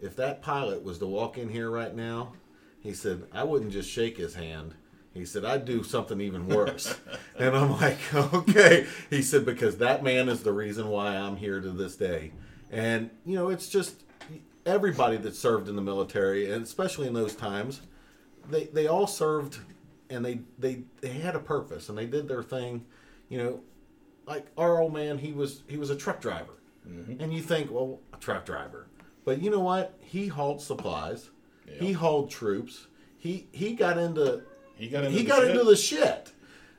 [0.00, 2.32] if that pilot was to walk in here right now,
[2.82, 4.74] he said, I wouldn't just shake his hand.
[5.14, 6.98] He said, I'd do something even worse.
[7.38, 8.86] and I'm like, okay.
[9.10, 12.32] He said, because that man is the reason why I'm here to this day.
[12.70, 14.02] And, you know, it's just
[14.64, 17.82] everybody that served in the military, and especially in those times,
[18.50, 19.58] they, they all served
[20.08, 22.84] and they, they, they had a purpose and they did their thing.
[23.28, 23.60] You know,
[24.26, 26.54] like our old man, he was, he was a truck driver.
[26.88, 27.22] Mm-hmm.
[27.22, 28.88] And you think, well, a truck driver.
[29.24, 29.94] But you know what?
[30.00, 31.30] He hauled supplies.
[31.78, 32.86] He hauled troops.
[33.18, 34.42] He he got into
[34.76, 35.50] He got into he the got shit.
[35.50, 36.32] into the shit.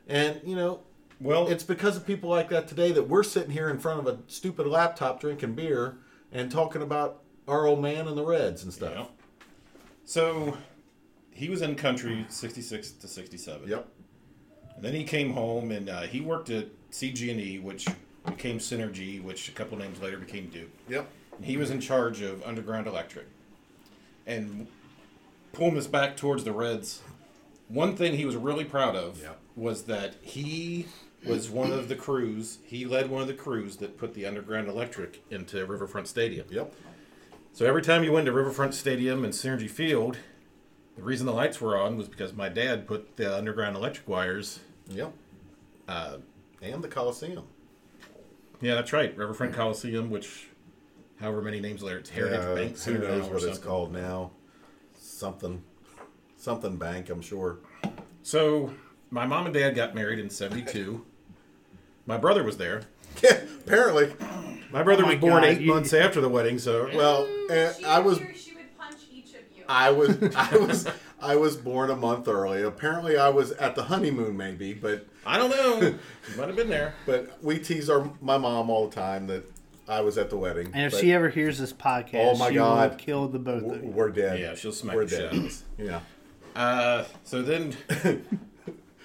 [0.08, 0.82] And you know,
[1.19, 1.47] well.
[1.47, 4.19] it's because of people like that today that we're sitting here in front of a
[4.27, 5.97] stupid laptop drinking beer
[6.32, 9.10] and talking about our old man and the Reds and stuff.
[10.06, 10.58] So
[11.32, 13.69] he was in country 66 to 67.
[13.69, 13.88] Yep.
[14.75, 17.88] And then he came home and uh, he worked at CG&E, which
[18.25, 20.69] became Cinergy, which a couple names later became Duke.
[20.89, 21.08] Yep.
[21.41, 23.27] He was in charge of Underground Electric.
[24.25, 24.67] And
[25.54, 27.02] pulling this back towards the Reds,
[27.70, 29.34] one thing he was really proud of Yeah.
[29.56, 30.88] was that he
[31.26, 34.68] was one of the crews, he led one of the crews that put the Underground
[34.68, 36.46] Electric into Riverfront Stadium.
[36.50, 36.74] Yep.
[37.54, 40.18] So every time you went to Riverfront Stadium and Cinergy Field,
[40.98, 44.60] the reason the lights were on was because my dad put the Underground Electric wires.
[44.89, 45.13] Yep.
[45.88, 46.18] Uh,
[46.62, 47.46] And the Coliseum.
[48.60, 50.48] yeah, that's right, Riverfront Coliseum, which,
[51.20, 54.32] however many names later, it's Heritage Yeah, Bank who knows what it's called now?
[55.17, 55.63] Something,
[56.38, 57.10] something bank.
[57.10, 57.60] I'm sure.
[58.23, 58.73] So
[59.12, 61.06] my mom and dad got married in '72.
[62.06, 62.82] My brother was there.
[63.23, 63.41] Yeah.
[63.65, 64.12] Apparently.
[64.71, 67.28] My brother Oh my was born God, eight you- months after the wedding, so Well,
[67.49, 68.17] uh, She I was.
[68.17, 69.63] figured She would punch each of you.
[69.69, 70.17] I was.
[70.36, 70.88] I was.
[71.21, 72.63] I was born a month early.
[72.63, 75.80] Apparently, I was at the honeymoon, maybe, but I don't know.
[75.80, 75.99] You
[76.38, 76.95] might have been there.
[77.06, 79.45] but we tease our my mom all the time that
[79.88, 80.72] I was at the wedding.
[80.74, 82.89] And if but she ever hears this podcast, Oh my she God.
[82.91, 83.89] will kill the both we're, of you.
[83.89, 84.39] we're dead.
[84.39, 85.63] Yeah, she'll smack we're the shit out of us.
[85.78, 86.00] Yeah.
[86.56, 87.76] Uh, so then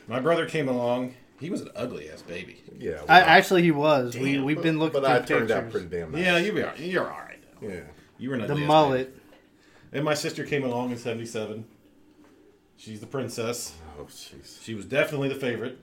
[0.09, 1.15] my brother came along.
[1.41, 2.63] He was an ugly ass baby.
[2.79, 3.01] Yeah.
[3.09, 4.17] I, well, actually, he was.
[4.17, 4.45] we Damn.
[4.45, 5.83] we've been looking but I through turned out pictures.
[5.87, 6.25] pretty damn nice.
[6.25, 7.39] Yeah, you be all- you're all right.
[7.61, 7.69] Though.
[7.69, 7.81] Yeah.
[8.19, 9.15] You were an the ugly ass mullet.
[9.15, 9.25] baby.
[9.93, 11.65] And my sister came along in '77.
[12.77, 13.75] She's the princess.
[13.99, 14.63] Oh, jeez.
[14.63, 15.79] She was definitely the favorite.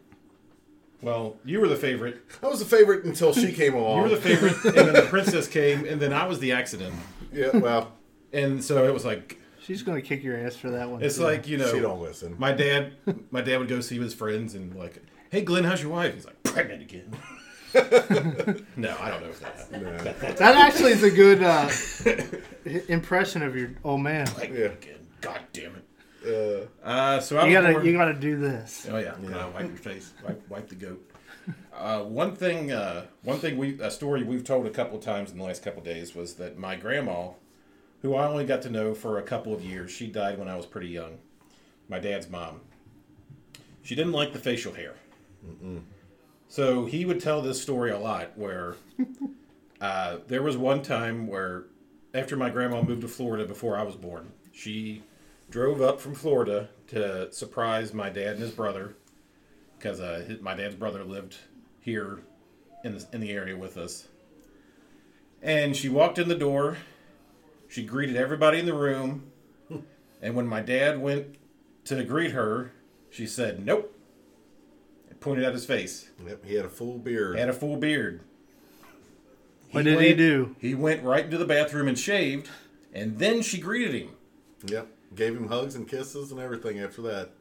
[1.05, 2.17] Well, you were the favorite.
[2.41, 3.97] I was the favorite until she came along.
[3.97, 6.95] You were the favorite, and then the princess came, and then I was the accident.
[7.31, 7.55] Yeah.
[7.55, 7.93] Well,
[8.33, 11.03] And so it was like She's gonna kick your ass for that one.
[11.03, 11.23] it's too.
[11.23, 12.35] like you know she don't listen.
[12.39, 12.93] My dad,
[13.29, 16.25] my dad would go see his friends and like, "Hey, Glenn, how's your wife?" He's
[16.25, 17.11] like, "Pregnant again."
[18.75, 19.83] no, I don't know if that happened.
[19.83, 20.31] Nah.
[20.33, 21.69] that actually is a good uh,
[22.87, 24.25] impression of your old man.
[24.27, 24.65] Pregnant Yeah.
[24.91, 25.07] again.
[25.21, 25.83] God damn it.
[26.25, 28.87] Uh, Uh, so I You was gotta born- you gotta do this.
[28.91, 29.45] Oh yeah, Yeah.
[29.45, 31.11] Uh, wipe your face, wipe, wipe the goat.
[31.73, 35.37] Uh, one thing, uh, one thing we a story we've told a couple times in
[35.37, 37.29] the last couple days was that my grandma,
[38.01, 40.55] who I only got to know for a couple of years, she died when I
[40.55, 41.19] was pretty young.
[41.87, 42.61] My dad's mom.
[43.83, 44.95] She didn't like the facial hair.
[46.47, 48.31] So he would tell this story a lot.
[48.35, 48.75] Where
[49.81, 51.65] uh, there was one time where,
[52.13, 55.03] after my grandma moved to Florida before I was born, she
[55.55, 58.93] drove up from Florida to surprise my dad and his brother
[59.77, 61.37] because uh, my dad's brother lived
[61.79, 62.19] here
[62.83, 64.09] in the, in the area with us.
[65.41, 66.79] And she walked in the door.
[67.69, 69.31] She greeted everybody in the room.
[70.21, 71.37] And when my dad went
[71.85, 72.73] to greet her,
[73.09, 73.97] she said, Nope.
[75.09, 76.09] And pointed at his face.
[76.27, 76.43] yep.
[76.43, 77.35] He had a full beard.
[77.35, 78.19] He had a full beard.
[79.71, 80.57] What did he do?
[80.59, 82.49] He went right into the bathroom and shaved.
[82.93, 84.09] And then she greeted him.
[84.65, 84.89] Yep.
[85.15, 87.31] Gave him hugs and kisses and everything after that.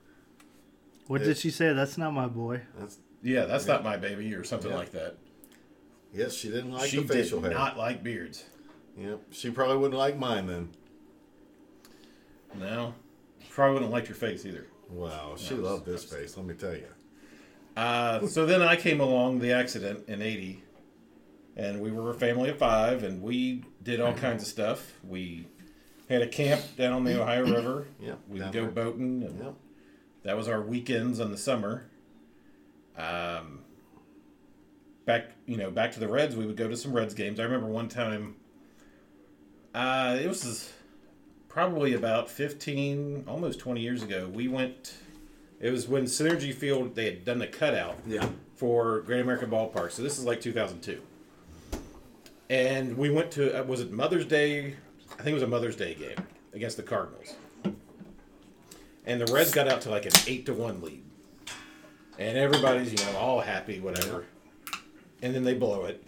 [1.08, 1.28] What Yeah.
[1.28, 1.72] did she say?
[1.72, 2.62] That's not my boy.
[2.78, 4.76] That's Yeah, that's not my baby, or something Yeah.
[4.76, 5.16] like that.
[6.12, 6.34] yes.
[6.34, 7.58] She didn't like she the facial did hair.
[7.58, 8.44] not like beards.
[8.96, 9.20] Yep.
[9.32, 10.68] She probably wouldn't like mine then.
[12.56, 12.94] No,
[13.50, 14.66] probably wouldn't like your face either.
[14.88, 15.34] Wow.
[15.36, 16.36] She No, loved this face.
[16.36, 16.86] Let me tell you.
[17.76, 20.62] Uh, so then I came along the accident in '80,
[21.56, 24.92] and we were a family of five, and we did all kinds of stuff.
[25.02, 25.48] We
[26.08, 27.86] had a camp down on the Ohio River.
[28.00, 29.54] yeah, We down would go boating, and Yep.
[30.24, 31.86] that was our weekends in the summer.
[32.96, 33.60] Um,
[35.06, 37.40] back, you know, back to the Reds, we would go to some Reds games.
[37.40, 38.36] I remember one time.
[39.74, 40.72] Uh, it was
[41.48, 44.30] probably about 15, almost 20 years ago.
[44.32, 44.94] We went.
[45.60, 48.28] It was when Cinergy Field they had done the cutout Yeah.
[48.54, 49.90] for Great American Ballpark.
[49.92, 51.00] So this is like 2002.
[52.50, 54.74] And we went to uh, was it Mother's Day?
[55.14, 56.16] I think it was a Mother's Day game
[56.52, 57.34] against the Cardinals.
[59.06, 61.02] And the Reds got out to like an eight to one lead,
[62.18, 64.24] and everybody's you know all happy, whatever.
[65.20, 66.02] And then they blow it.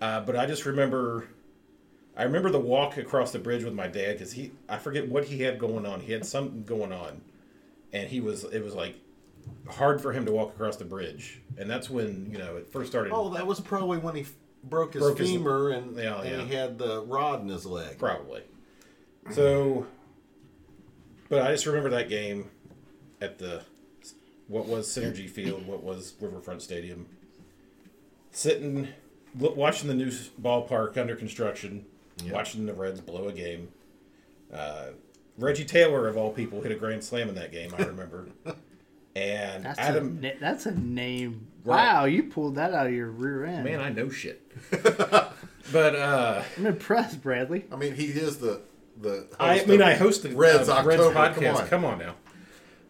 [0.00, 1.28] Uh, but I just remember,
[2.16, 5.24] I remember the walk across the bridge with my dad because he I forget what
[5.24, 6.00] he had going on.
[6.00, 7.20] He had something going on,
[7.92, 8.96] and he was it was like
[9.68, 12.90] hard for him to walk across the bridge, and that's when you know it first
[12.90, 13.12] started.
[13.12, 14.26] Oh, that was probably when he
[14.64, 16.44] broke his Broke his- femur and, Yeah, and yeah.
[16.46, 17.98] he had the rod in his leg.
[17.98, 18.42] Probably.
[19.32, 19.86] So,
[21.28, 22.50] but I just remember that game
[23.20, 23.62] at the
[24.48, 27.06] what was Cinergy Field, what was Riverfront Stadium,
[28.30, 28.88] sitting
[29.38, 31.86] lo- watching the new s- ballpark under construction,
[32.24, 32.32] Yeah.
[32.32, 33.68] watching the Reds blow a game.
[34.52, 34.88] Uh,
[35.38, 37.72] Reggie Taylor of all people hit a grand slam in that game.
[37.78, 38.28] I remember.
[39.14, 41.46] And That's Adam, a that's a name.
[41.64, 41.76] Right.
[41.94, 43.64] Wow, you pulled that out of your rear end.
[43.64, 44.40] man, I know shit.
[44.82, 47.64] but uh, I'm impressed, Bradley.
[47.72, 48.62] I mean, he is the
[49.00, 49.26] the.
[49.38, 50.88] I mean, of I hosted Reds uh, October.
[50.88, 51.56] Reds podcast.
[51.58, 51.92] Come Come on.
[51.94, 51.98] on.
[52.00, 52.14] now,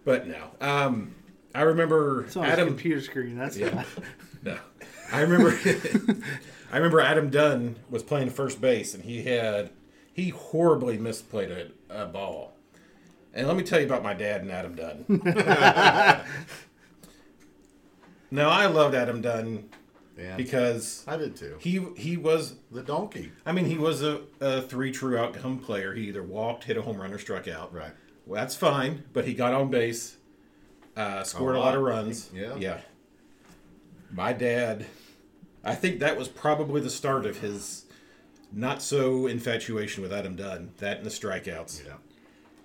[0.05, 0.51] but no.
[0.61, 1.15] Um,
[1.55, 2.69] I remember It's on his Adam.
[2.69, 3.37] computer screen.
[3.37, 3.75] That's Yeah.
[3.75, 3.85] why.
[4.45, 4.59] No,
[5.13, 5.57] I remember
[6.73, 9.71] I remember Adam Dunn was playing first base and he had
[10.13, 12.57] he horribly misplayed a, a ball.
[13.33, 15.05] And let me tell you about my dad and Adam Dunn.
[18.33, 19.69] Now I loved Adam Dunn
[20.19, 20.37] Yeah.
[20.37, 21.57] because I did too.
[21.61, 23.31] he he was The donkey.
[23.47, 25.95] I mean he was a, a three true outcome player.
[25.95, 27.73] He either walked, hit a home run, or struck out.
[27.73, 27.93] Right.
[28.27, 30.17] Well, that's fine, but he got on base,
[30.97, 31.77] uh, scored A a lot lot.
[31.77, 32.31] of runs.
[32.35, 32.55] Yeah.
[32.57, 32.81] Yeah.
[34.11, 34.87] My dad,
[35.65, 37.87] I think that was probably the start of his
[38.53, 40.71] not so infatuation with Adam Dunn.
[40.79, 41.85] That and the strikeouts.
[41.87, 41.95] Yeah.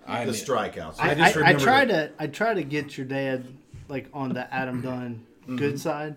[0.06, 0.96] I the mean- strikeouts.
[1.00, 3.44] I I, just I, I try that- to I try to get your dad
[3.88, 5.56] like on the Adam Dunn Mm-hmm.
[5.56, 6.16] good side,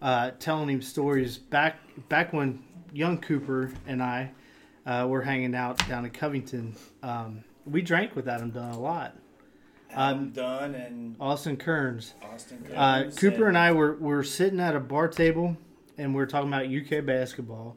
[0.00, 4.30] uh, telling him stories back back when young Cooper and I
[4.86, 6.74] uh, were hanging out down in Covington.
[7.02, 9.16] Um, we drank with Adam Dunn a lot.
[9.94, 12.14] Adam Dunn and Austin Kearns.
[12.22, 15.56] Austin Uh, Kearns Cooper and I were, were sitting at a bar table
[15.98, 17.76] and we are talking about UK basketball.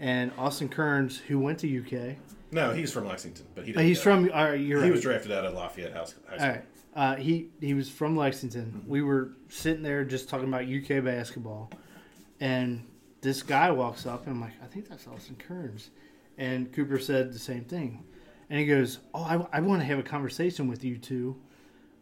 [0.00, 2.16] And Austin Kearns, who went to UK,
[2.50, 4.02] No, he's from Lexington, but he uh, didn't he's go.
[4.02, 4.32] from.
[4.34, 4.92] Uh, you're He right.
[4.92, 6.16] was drafted out of Lafayette House.
[6.28, 6.46] High School.
[6.48, 6.64] All right.
[6.94, 8.84] Uh, he he was from Lexington.
[8.86, 11.70] We were sitting there just talking about UK basketball,
[12.40, 12.86] and
[13.22, 15.90] this guy walks up, and I'm like, I think that's Austin Kearns,
[16.36, 18.04] and Cooper said the same thing,
[18.50, 21.36] and he goes, Oh, I, I want to have a conversation with you two.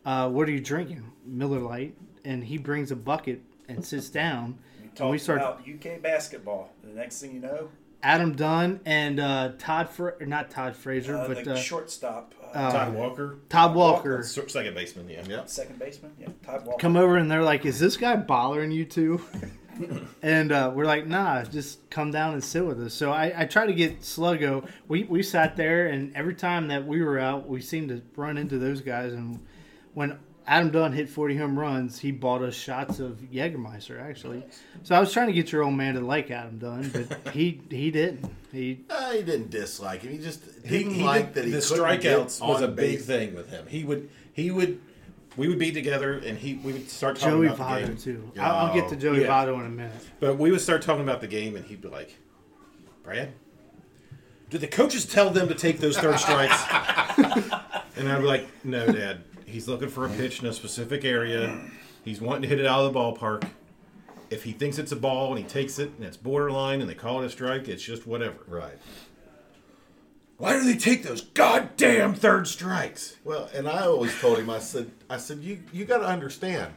[0.04, 1.04] Uh, what are you drinking?
[1.24, 4.58] Miller Lite, and he brings a bucket and sits down.
[4.78, 6.72] we and talked we start about UK basketball.
[6.82, 7.68] The next thing you know,
[8.02, 12.46] Adam Dunn and uh, Todd, Fra- not Todd Frazier, uh, but the uh, shortstop, uh,
[12.58, 14.20] uh, Todd Walker, Todd Walker.
[14.20, 15.08] S- second baseman.
[15.08, 15.24] Yeah.
[15.28, 15.48] Yep.
[15.48, 16.78] second baseman, yeah, Todd Walker.
[16.80, 19.20] come over and they're like, "Is this guy bothering you too?"
[20.22, 23.44] and uh, we're like, "Nah, just come down and sit with us." So I, I
[23.44, 24.66] try to get Sluggo.
[24.88, 28.38] We we sat there, and every time that we were out, we seemed to run
[28.38, 29.12] into those guys.
[29.12, 29.44] And
[29.94, 34.42] when Adam Dunn hit forty home runs, he bought us shots of Jägermeister actually.
[34.82, 37.60] So I was trying to get your old man to like Adam Dunn, but he
[37.70, 38.28] he didn't.
[38.52, 40.12] He Uh, he didn't dislike him.
[40.12, 42.64] He just He, didn't he like did- that he the couldn't get strikeouts was on
[42.64, 43.06] a big base.
[43.06, 43.66] thing with him.
[43.68, 44.80] He would he would
[45.36, 47.96] we would be together and he we would start talking Joey about the game.
[47.96, 48.32] Votto too.
[48.40, 49.28] I'll, I'll get to Joey Yeah.
[49.28, 49.92] Votto in a minute.
[50.18, 52.16] But we would start talking about the game, and he'd be like,
[53.04, 53.32] "Brad,
[54.50, 56.60] did the coaches tell them to take those third strikes?"
[57.96, 59.22] and I'd be like, "No, Dad.
[59.50, 61.60] He's looking for a pitch in a specific area.
[62.04, 63.44] He's wanting to hit it out of the ballpark.
[64.30, 66.94] If he thinks it's a ball and he takes it and it's borderline and they
[66.94, 68.36] call it a strike, it's just whatever.
[68.46, 68.78] Right.
[70.38, 74.58] Why do they take those goddamn third strikes?" Well, and I always told him, I
[74.60, 76.72] said, I said, you you got to understand,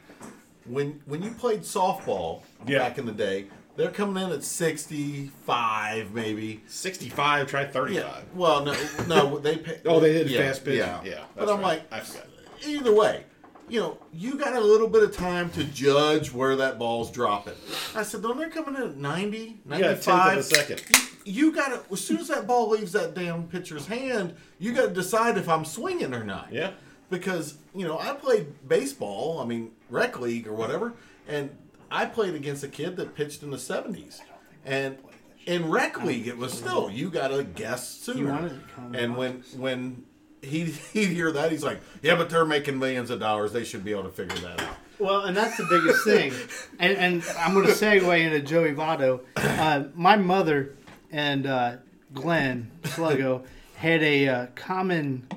[0.65, 2.79] when when you played softball Yeah.
[2.79, 3.45] back in the day,
[3.77, 6.61] they're coming in at sixty five maybe.
[6.67, 8.03] Sixty-five, try thirty-five.
[8.03, 8.21] Yeah.
[8.35, 8.75] Well, no,
[9.07, 9.57] no, they.
[9.57, 10.79] Pay, Oh, they did yeah, fast pitch.
[10.79, 11.01] Yeah.
[11.05, 11.83] Yeah, but I'm right.
[11.89, 12.27] like, I forgot.
[12.65, 13.23] Either way,
[13.69, 17.53] you know, you got a little bit of time to judge where that ball's dropping.
[17.95, 20.03] I said, no, they're coming in at 90, You got a 95.
[20.03, 20.81] tenth of a second.
[21.25, 24.87] You got to, as soon as that ball leaves that damn pitcher's hand, you got
[24.87, 26.51] to decide if I'm swinging or not.
[26.51, 26.71] Yeah.
[27.09, 30.93] Because, you know, I played baseball, I mean, rec league or whatever,
[31.27, 31.55] and
[31.89, 34.19] I played against a kid that pitched in the 70s.
[34.65, 34.97] And
[35.45, 38.31] in rec league, it was still, you got to guess sooner.
[38.31, 40.03] wanted to come and when, when
[40.43, 43.53] he'd, he'd hear that, he's like, yeah, but they're making millions of dollars.
[43.53, 44.75] They should be able to figure that out.
[44.99, 46.33] Well, and that's the biggest thing.
[46.79, 49.21] And, and I'm going to segue into Joey Votto.
[49.35, 50.75] Uh, my mother
[51.11, 51.77] and uh,
[52.13, 55.27] Glenn Sluggo had a uh, common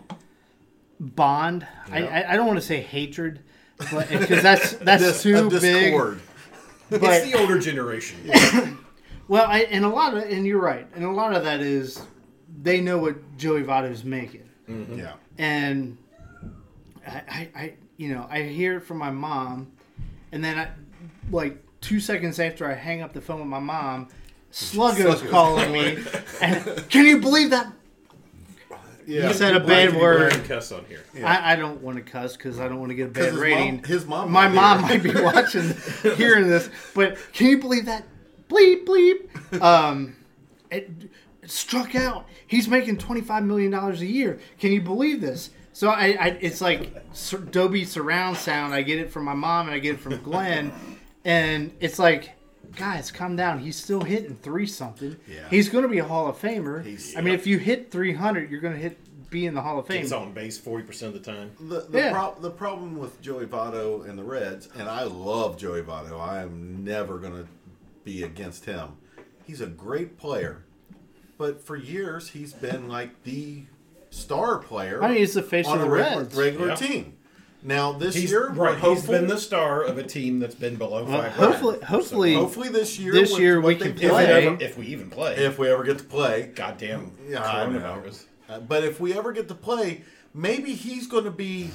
[0.98, 1.66] bond.
[1.90, 3.40] I, I, I don't want to say hatred,
[3.92, 5.94] but because that's that's Dis- too big.
[6.90, 8.78] But it's the older generation.
[9.28, 12.00] well, I, and a lot of and you're right, and a lot of that is
[12.62, 14.45] they know what Joey Votto's making.
[14.68, 15.12] Yeah.
[15.38, 15.96] and
[17.06, 19.70] I, I, I, you know, I hear it from my mom,
[20.32, 20.68] and then I,
[21.30, 24.08] like two seconds after I hang up the phone with my mom,
[24.52, 25.98] Sluggo's Sluggo's calling me,
[26.40, 27.72] and can you believe that?
[29.06, 29.28] Yeah.
[29.28, 30.44] He said a Why bad can you go word.
[30.48, 31.04] cuss on here.
[31.24, 33.34] I, I don't want to cuss because I don't want to get a bad his
[33.36, 33.74] rating.
[33.76, 35.74] mom- his mom my mom hear might be watching,
[36.16, 38.04] hearing this, but can you believe that?
[38.48, 39.28] Bleep bleep.
[39.62, 40.16] Um,
[40.72, 41.10] it, it
[41.50, 42.26] struck out.
[42.46, 44.38] He's making twenty five million dollars a year.
[44.58, 45.50] Can you believe this?
[45.72, 48.72] So I, I it's like sur- Dolby surround sound.
[48.74, 50.72] I get it from my mom and I get it from Glenn,
[51.24, 52.30] and it's like,
[52.76, 53.58] guys, calm down.
[53.58, 55.16] He's still hitting three something.
[55.28, 55.48] Yeah.
[55.50, 56.84] He's going to be a Hall of Famer.
[56.84, 58.98] He's- I mean, if you hit three hundred, you're going to hit
[59.28, 60.02] be in the Hall of Fame.
[60.02, 61.50] He's on base forty percent of the time.
[61.60, 62.12] The the, Yeah.
[62.12, 66.18] prob- the problem with Joey Votto and the Reds, and I love Joey Votto.
[66.20, 67.46] I am never going to
[68.04, 68.90] be against him.
[69.44, 70.64] He's a great player,
[71.38, 73.62] but for years he's been like the
[74.10, 75.02] star player.
[75.02, 76.34] I mean, he's the face on of a the regular, Reds.
[76.36, 76.74] regular Yeah.
[76.74, 77.12] team.
[77.62, 79.14] Now this He's, year, we're right, he's hopeful.
[79.14, 81.30] been the star of a team that's been below Well, 500.
[81.32, 84.26] hopefully, So hopefully, hopefully this year, This with year what we they can if, play.
[84.46, 85.34] ever, if we even play.
[85.36, 86.52] if we ever get to play.
[86.54, 88.02] Goddamn Yeah, I know.
[88.48, 91.70] Uh, but if we ever get to play, maybe he's going to be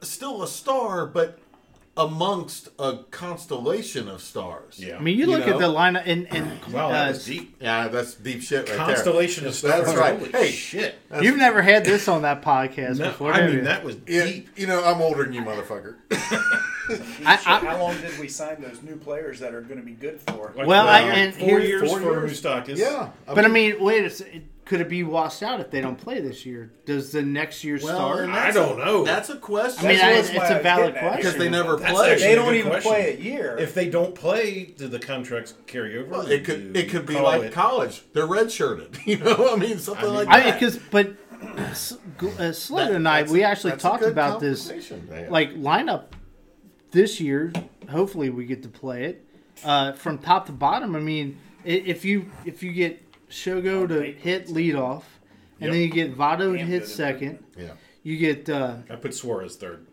[0.00, 1.38] still a star, but
[1.98, 4.78] amongst a constellation of stars.
[4.78, 4.96] Yeah.
[4.96, 5.54] I mean, you You look know?
[5.54, 7.56] at the lineup and and wow, that uh, was deep.
[7.60, 8.76] Yeah, that's deep shit right there.
[8.78, 9.84] Constellation of stars.
[9.86, 10.18] That's right.
[10.18, 10.50] Holy Hey.
[10.52, 10.94] shit.
[11.10, 11.22] there.
[11.24, 13.32] you've never had this on that podcast No, before.
[13.32, 13.64] I have mean, you?
[13.64, 14.48] that was Yeah, deep.
[14.56, 15.96] you know, I'm older than you, motherfucker.
[17.26, 19.92] I- I- how long did we sign those new players that are going to be
[19.92, 20.52] good for?
[20.56, 22.40] Like, Well, four, I- years- and four here- years four for years.
[22.40, 22.76] Moustakas.
[22.78, 25.96] yeah, but I mean, wait, a se- could it be washed out if they don't
[25.96, 26.70] play this year?
[26.84, 28.28] Does the next year well, start?
[28.28, 29.02] I don't a- know.
[29.04, 29.86] That's a question.
[29.86, 31.16] I mean, I, That's it's why I a was valid question.
[31.16, 32.16] because they never That's play.
[32.18, 32.90] They a don't even question.
[32.92, 33.56] play a year.
[33.58, 36.10] If they don't play, do the contracts carry over?
[36.10, 38.02] Well, it could it could be like it- college.
[38.12, 38.98] They're redshirted.
[39.06, 40.60] You know, I mean something I mean- like I that.
[40.60, 41.16] because but
[41.58, 45.30] uh, Slater That- and I we actually talked about this man.
[45.30, 46.08] like lineup
[46.90, 47.52] this year.
[47.90, 49.24] Hopefully, we get to play it
[49.64, 50.94] uh, from top to bottom.
[50.94, 55.02] I mean, if you if you get Shogo to hit leadoff,
[55.60, 55.72] and Yep.
[55.72, 57.72] then you get Votto to hit second, yeah,
[58.02, 59.86] you get uh, I put Suarez third.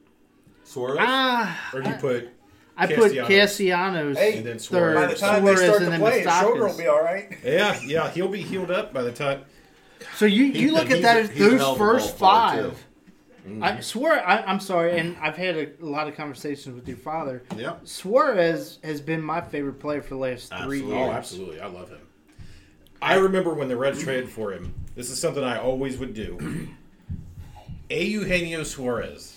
[0.64, 0.98] Suarez.
[1.02, 1.70] ah.
[1.74, 2.30] Or do you put
[2.78, 3.28] I put Castellanos.
[3.28, 4.62] Castellanos Hey, and then third.
[4.62, 4.96] Suarez.
[4.96, 7.38] By the time Suarez they start and to play, his will be all right.
[7.44, 9.44] Yeah, yeah, he'll be healed up by the time.
[10.16, 12.72] So you, He- you look at that as those hell of a first ball player,
[12.72, 12.86] five.
[13.62, 16.98] I swear, I, I'm sorry, and I've had a, a lot of conversations with your
[16.98, 17.44] father.
[17.56, 20.88] Yeah, Suarez has been my favorite player for the last three Absolutely.
[20.98, 21.08] years.
[21.08, 21.60] Oh, absolutely.
[21.62, 22.00] I love him.
[23.06, 24.74] I remember when the Reds traded for him.
[24.96, 26.70] This is something I always would do.
[27.90, 28.04] A.
[28.06, 29.36] Eugenio Suarez.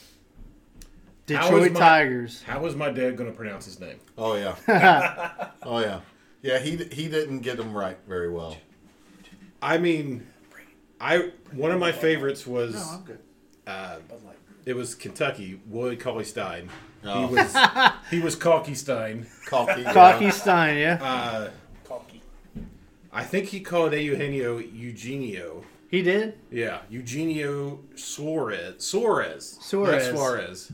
[1.30, 2.42] How Detroit is my- Tigers.
[2.44, 3.98] How is my dad going to pronounce his name?
[4.16, 4.54] Oh yeah.
[5.62, 6.00] oh yeah.
[6.40, 6.58] Yeah.
[6.58, 8.56] He he didn't get them right very well.
[9.60, 10.26] I mean,
[11.00, 13.18] I one of my favorites was No, I'm good.
[13.66, 13.96] uh,
[14.64, 15.60] it was Kentucky.
[15.66, 16.70] Willie Cauley Stein.
[17.04, 17.26] Oh.
[17.28, 17.56] He was
[18.12, 19.26] he was Caulky Stein.
[19.46, 19.82] Cocky.
[19.82, 19.92] yeah.
[19.92, 20.98] Cocky Stein, yeah.
[21.02, 21.52] Uh, Cocky.
[23.18, 25.64] I think he called Eugenio Eugenio.
[25.88, 26.38] He did.
[26.52, 28.84] Yeah, Eugenio Suarez.
[28.84, 29.58] Suarez.
[29.60, 30.06] Suarez.
[30.06, 30.72] Not Suarez.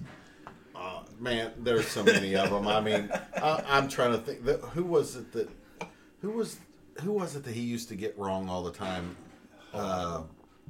[0.76, 2.68] Uh, man, there's so many of them.
[2.68, 3.11] I mean,
[3.42, 4.42] I, I'm trying to think.
[4.74, 5.49] Who was it that?
[6.20, 6.59] Who was
[7.03, 9.16] who was it that he used to get wrong all the time?
[9.72, 10.24] Uh,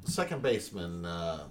[0.05, 1.03] second baseman.
[1.03, 1.43] Uh,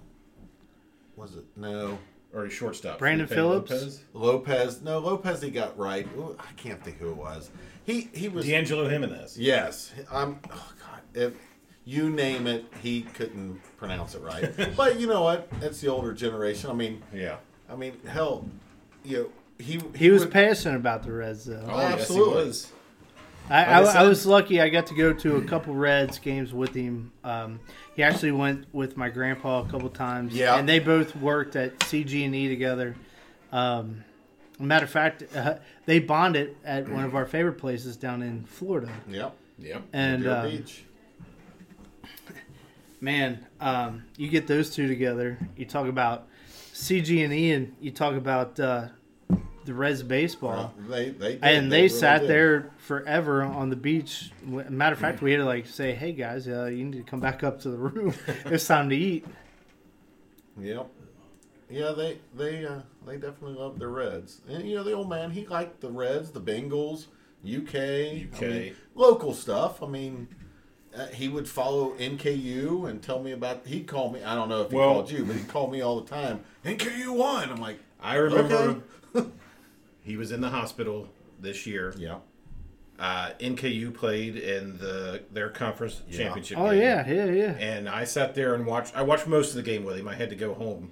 [1.15, 1.99] was it no?
[2.35, 2.99] Or a shortstop.
[2.99, 4.01] Brandon Felipe Phillips?
[4.13, 4.81] Lopez.
[4.81, 5.41] No, Lopez.
[5.41, 6.05] He got right.
[6.17, 7.49] Ooh, I can't think who it was.
[7.85, 8.45] He he was.
[8.45, 9.37] D'Angelo Jimenez.
[9.39, 10.39] Yes, I'm.
[10.51, 11.33] Oh God, if
[11.85, 14.51] you name it, he couldn't pronounce it right.
[14.75, 15.47] but you know what?
[15.61, 16.69] It's the older generation.
[16.69, 17.37] I mean, Yeah.
[17.69, 18.45] I mean, hell,
[19.05, 19.29] you know,
[19.63, 21.63] he He was would- passionate about the Reds, though.
[21.67, 22.33] Oh, absolutely.
[22.33, 22.71] Yes, he was.
[23.49, 24.59] I, I, I I was lucky.
[24.59, 27.11] I got to go to a couple Reds games with him.
[27.23, 27.59] Um,
[27.95, 30.33] he actually went with my grandpa a couple times.
[30.33, 30.55] Yeah.
[30.55, 32.95] and they both worked at CG&E together.
[33.51, 34.03] Um,
[34.59, 38.91] matter of fact, uh, they bonded at one of our favorite places down in Florida.
[39.09, 39.35] Yep.
[39.59, 39.81] Yep.
[39.93, 40.83] And um, Beach.
[43.01, 45.37] man, um, you get those two together.
[45.55, 46.27] You talk about
[46.73, 48.87] CG&E, and you talk about uh,
[49.65, 50.73] the Reds baseball.
[50.89, 51.43] They they did.
[51.43, 52.29] and they, really sat did.
[52.29, 54.31] there forever on the beach.
[54.43, 57.19] Matter of fact, we had to like say, "Hey guys, uh, you need to come
[57.19, 58.13] back up to the room.
[58.45, 59.25] it's time to eat."
[60.59, 60.89] Yep.
[61.69, 65.31] Yeah, they they uh, they definitely love the Reds, and you know the old man
[65.31, 67.07] he liked the Reds, the Bengals,
[67.43, 68.41] UK, I UK.
[68.41, 69.81] mean, local stuff.
[69.81, 70.27] I mean,
[70.95, 73.65] uh, he would follow NKU and tell me about.
[73.65, 74.23] He'd call me.
[74.23, 76.41] I don't know if he Well- called you, but he called me all the time.
[76.63, 77.49] NKU won.
[77.49, 78.81] I'm like, I remember
[79.15, 79.27] Okay.
[80.05, 81.09] he was in the hospital
[81.41, 81.93] this year.
[81.97, 82.19] yeah,
[82.97, 86.17] Uh, NKU played in the their conference Yeah.
[86.17, 86.57] championship.
[86.57, 86.81] Oh game.
[86.81, 87.51] yeah, yeah, yeah.
[87.59, 88.95] And I sat there and watched.
[88.95, 90.07] I watched most of the game with him.
[90.07, 90.91] I had to go home,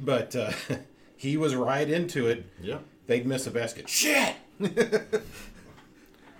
[0.00, 0.52] but uh,
[1.16, 2.46] he was right into it.
[2.62, 3.88] yeah, They'd miss a basket.
[3.88, 4.36] Shit.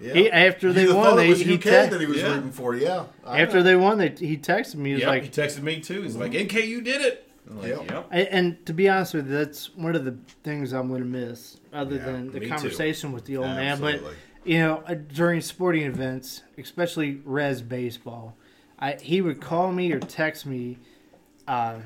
[0.00, 0.14] yeah.
[0.14, 2.34] He- after they won, they- it was he UK te- that he was Yeah.
[2.34, 2.74] rooting for.
[2.76, 3.62] Yeah, I After know.
[3.64, 4.90] they won, they he texted me.
[4.90, 6.02] He was Yep, like, he texted me too.
[6.02, 7.90] He's like, "NKU did it." I'm like, Yep.
[7.90, 8.06] yep.
[8.10, 11.06] I- and to be honest with you, that's one of the things I'm going to
[11.06, 12.52] miss, other Yeah, than the me too.
[12.52, 13.80] conversation with the old man.
[13.80, 14.00] But
[14.44, 18.36] you know, uh, during sporting events, especially res baseball,
[18.78, 20.78] I he would call me or text me
[21.46, 21.78] uh,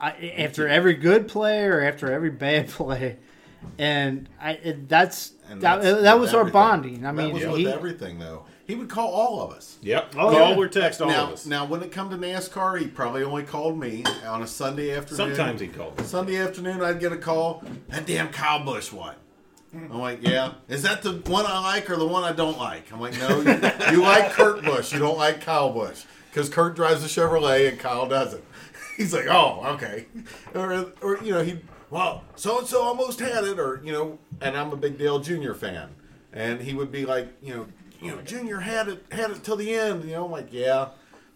[0.00, 3.18] I, after every good play or after every bad play,
[3.78, 7.04] and I it, that's, And that, that's that with was our bonding.
[7.04, 8.44] I that mean, was he, with everything though.
[8.66, 9.76] He would call all of us.
[9.82, 10.14] Yep.
[10.14, 10.56] Oh, Call yeah.
[10.56, 11.46] or text all now, of us.
[11.46, 15.34] now, when it come to NASCAR, he probably only called me on a Sunday afternoon.
[15.34, 16.00] Sometimes he called.
[16.02, 17.64] Sunday afternoon, I'd get a call.
[17.88, 19.16] That damn Kyle Busch won.
[19.74, 20.52] I'm like, yeah.
[20.68, 22.92] Is that the one I like or the one I don't like?
[22.92, 23.40] I'm like, no.
[23.40, 24.92] You, you like Kurt Busch.
[24.92, 28.44] You don't like Kyle Busch because Kurt drives a Chevrolet and Kyle doesn't.
[28.96, 30.06] he's like, oh, okay,
[30.54, 31.58] or or you know he
[31.90, 35.18] well so and so almost had it, or you know, and I'm a big Dale
[35.18, 35.54] Jr.
[35.54, 35.90] fan,
[36.32, 37.66] and he would be like, you know,
[38.02, 40.88] you know, Junior had it had it till the end, you know, I'm like yeah,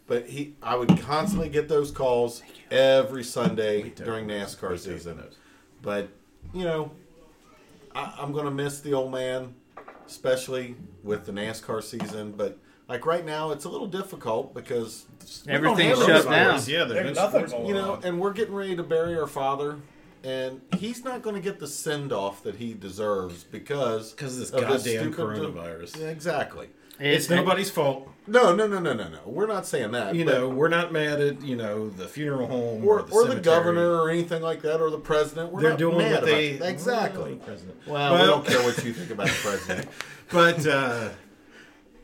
[0.06, 5.22] but he I would constantly get those calls every Sunday during NASCAR season,
[5.82, 6.08] but
[6.52, 6.90] you know,
[7.94, 9.54] I, I'm gonna miss the old man,
[10.06, 12.58] especially with the NASCAR season, but.
[12.88, 15.06] Like right now, it's a little difficult because
[15.44, 16.50] we don't Everything's have shut those down.
[16.52, 17.52] hours Yeah, There's there's no nothing sports.
[17.52, 18.04] going you know, on.
[18.04, 19.78] and we're getting ready to bury our father,
[20.26, 24.38] and he's not going to get the send off that he deserves because Because of
[24.40, 24.78] this of goddamn
[25.12, 26.00] stupid- coronavirus.
[26.00, 26.68] Yeah, exactly.
[26.98, 28.08] It's nobody's fault.
[28.26, 29.20] No, no, no, no, no, no.
[29.26, 30.14] We're not saying that.
[30.14, 33.24] You know, we're not mad at you know the funeral home or, or, the, or
[33.26, 35.52] the governor or anything like that, or the president.
[35.52, 36.62] We're They're not doing mad what they it.
[36.62, 37.34] exactly.
[37.36, 37.76] President.
[37.86, 39.88] Well, we don't care what you think about the president.
[40.32, 41.10] but uh,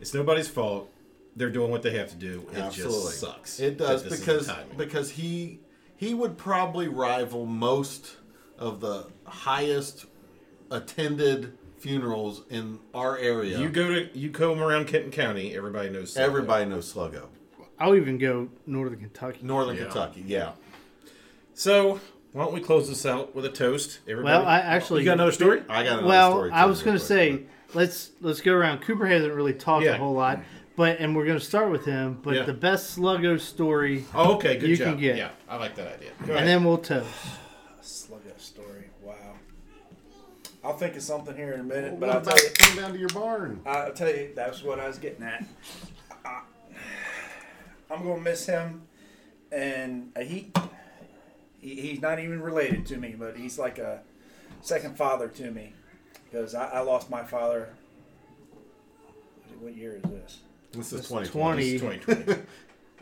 [0.01, 0.91] it's nobody's fault.
[1.37, 2.47] They're doing what they have to do.
[2.53, 3.61] It Absolutely, just sucks.
[3.61, 5.61] It does that this is the because because he
[6.03, 8.16] he would probably rival most
[8.59, 10.07] of the highest
[10.68, 13.57] attended funerals in our area.
[13.57, 16.14] you go to you come around Kenton County, everybody knows.
[16.14, 16.18] Sluggo.
[16.18, 17.28] Everybody knows Sluggo.
[17.78, 19.38] I'll even go northern Kentucky.
[19.42, 19.84] Northern Yeah.
[19.84, 20.53] Kentucky, yeah.
[21.55, 22.00] So
[22.32, 24.00] why don't we close this out with a toast?
[24.09, 24.38] Everybody.
[24.38, 25.62] Well, I actually you got another story?
[25.68, 26.50] I got another well, story.
[26.50, 28.80] I was going to quick, say let's let's go around.
[28.80, 29.94] Cooper hasn't really talked Yeah.
[29.94, 30.40] a whole lot,
[30.77, 32.18] but and we're going to start with him.
[32.23, 32.43] But Yeah.
[32.45, 34.87] the best Sluggo story, Oh, okay, good You job.
[34.89, 36.11] can get- Yeah, I like that idea.
[36.20, 36.49] Go and ahead.
[36.49, 37.09] then we'll toast.
[37.83, 38.91] Sluggo story.
[39.03, 39.14] Wow.
[40.64, 42.51] I'll think of something here in a minute, but but I'll tell about you.
[42.57, 43.61] come down to your barn?
[43.66, 45.45] I'll tell you, that's what I was getting at.
[46.25, 46.43] I,
[47.91, 48.83] I'm gonna miss him,
[49.51, 50.53] and he,
[51.61, 54.03] he he's not even related to me, but he's like a
[54.61, 55.73] second father to me,
[56.31, 57.70] because I, I lost my father.
[59.59, 60.39] What year is this?
[60.73, 61.79] This is It's 2020.
[61.79, 62.43] 2020.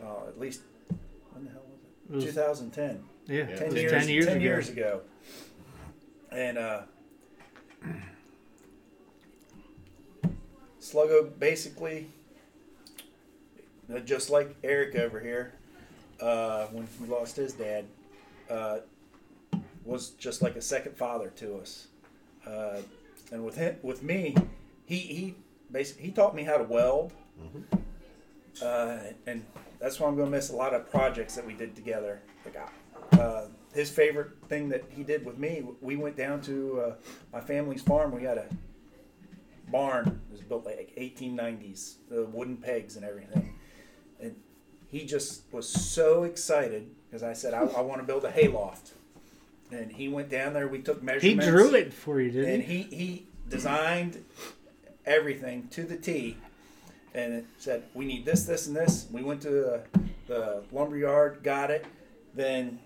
[0.03, 0.61] Oh, at least
[1.31, 1.61] when the hell
[2.09, 3.03] was It was- 2010.
[3.27, 3.43] Yeah, Yeah.
[3.43, 4.43] it Ten was years, ten years ten ago.
[4.43, 5.01] years ago.
[6.31, 6.81] And uh,
[10.81, 12.07] Sluggo basically,
[13.93, 15.53] uh, just like Eric over here,
[16.19, 17.85] uh, when we lost his dad,
[18.49, 18.79] uh,
[19.85, 21.87] was just like a second father to us.
[22.45, 22.81] Uh,
[23.31, 24.35] and with him, with me,
[24.85, 25.35] he he
[25.71, 27.13] basically he taught me how to weld.
[28.61, 29.45] Uh, and
[29.79, 32.21] that's why I'm going to miss a lot of projects that we did together.
[32.45, 32.57] Like,
[33.19, 36.95] uh, his favorite thing that he did with me, we went down to uh,
[37.31, 38.11] my family's farm.
[38.11, 38.47] We had a
[39.69, 40.21] barn.
[40.29, 43.57] It was built like 1890s, the wooden pegs and everything.
[44.19, 44.35] And
[44.89, 48.91] he just was so excited because I said, I, I want to build a hayloft.
[49.71, 50.67] And he went down there.
[50.67, 51.45] We took measurements.
[51.45, 52.83] He drew it for you, didn't and he?
[52.83, 54.23] he he designed
[55.05, 56.37] everything to the T,
[57.13, 59.07] and it said we need this, this, and this.
[59.11, 59.83] We went to the,
[60.27, 61.85] the lumber yard, got it.
[62.33, 62.79] Then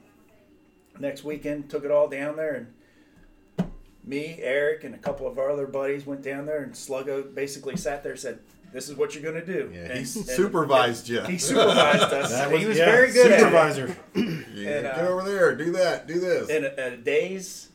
[1.00, 3.70] next weekend, took it all down there, and
[4.04, 7.76] me, Eric, and a couple of our other buddies went down there, and Sluggo basically
[7.78, 8.40] sat there, and said,
[8.74, 11.22] "This is what you're going to do." Yeah, and, he and- supervised you.
[11.22, 12.32] He supervised us.
[12.36, 13.40] That he was yeah, very good at it.
[13.40, 13.96] supervisor.
[14.56, 16.48] Yeah, and, uh, get over there, do that, do this.
[16.50, 17.68] in a, a day's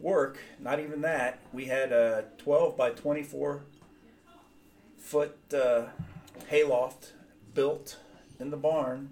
[0.00, 3.60] work, not even that, we had a 12 by 24
[5.00, 5.86] foot uh,
[6.48, 7.12] hayloft
[7.54, 7.98] built
[8.38, 9.10] in the barn.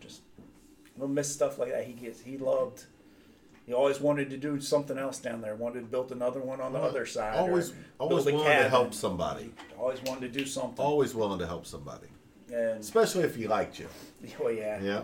[0.00, 0.22] Just
[0.96, 1.84] we'll miss stuff like that.
[1.84, 2.86] He gets he loved.
[3.66, 5.54] He always wanted to do something else down there.
[5.54, 7.36] Wanted to build another one on the other side.
[7.36, 9.54] always, always build a willing to help somebody.
[9.78, 10.84] Always wanted to do something.
[10.84, 12.08] Always willing to help somebody,
[12.52, 13.86] And especially if he liked you.
[14.42, 15.02] oh yeah, Yeah.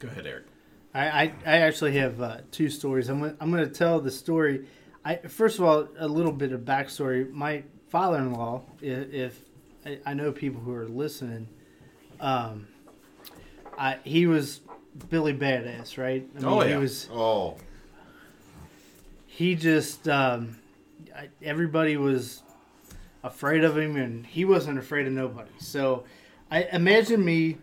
[0.00, 0.46] Go ahead, Eric.
[0.92, 3.08] I, I, I actually have uh, two stories.
[3.08, 4.66] I'm gonna, I'm going to tell the story.
[5.06, 7.30] I first of all a little bit of backstory.
[7.30, 9.40] My father-in-law, if, if
[9.86, 11.46] I, I know people who are listening,
[12.20, 12.66] um,
[13.78, 14.60] I, he was
[15.08, 16.26] Billy Badass, right?
[16.34, 16.78] I mean, Oh, he yeah.
[16.78, 17.56] was Oh,
[19.26, 20.58] he just um,
[21.14, 22.42] I- everybody was
[23.22, 26.04] afraid of him and he wasn't afraid of nobody so
[26.48, 27.58] i imagine me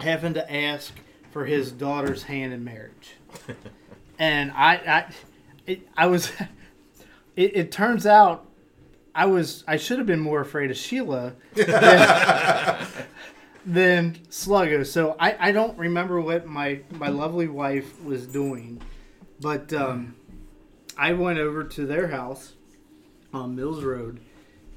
[0.00, 0.92] having to ask
[1.32, 3.14] for his daughter's hand in marriage
[4.20, 5.12] and i i
[5.68, 6.32] it, i was
[7.36, 8.46] it, it turns out
[9.14, 12.86] i was i should have been more afraid of sheila than,
[13.66, 18.80] than sluggo so i i don't remember what my my lovely wife was doing
[19.40, 20.14] but um
[21.00, 22.54] I went over to their house
[23.32, 24.18] on Mills Road,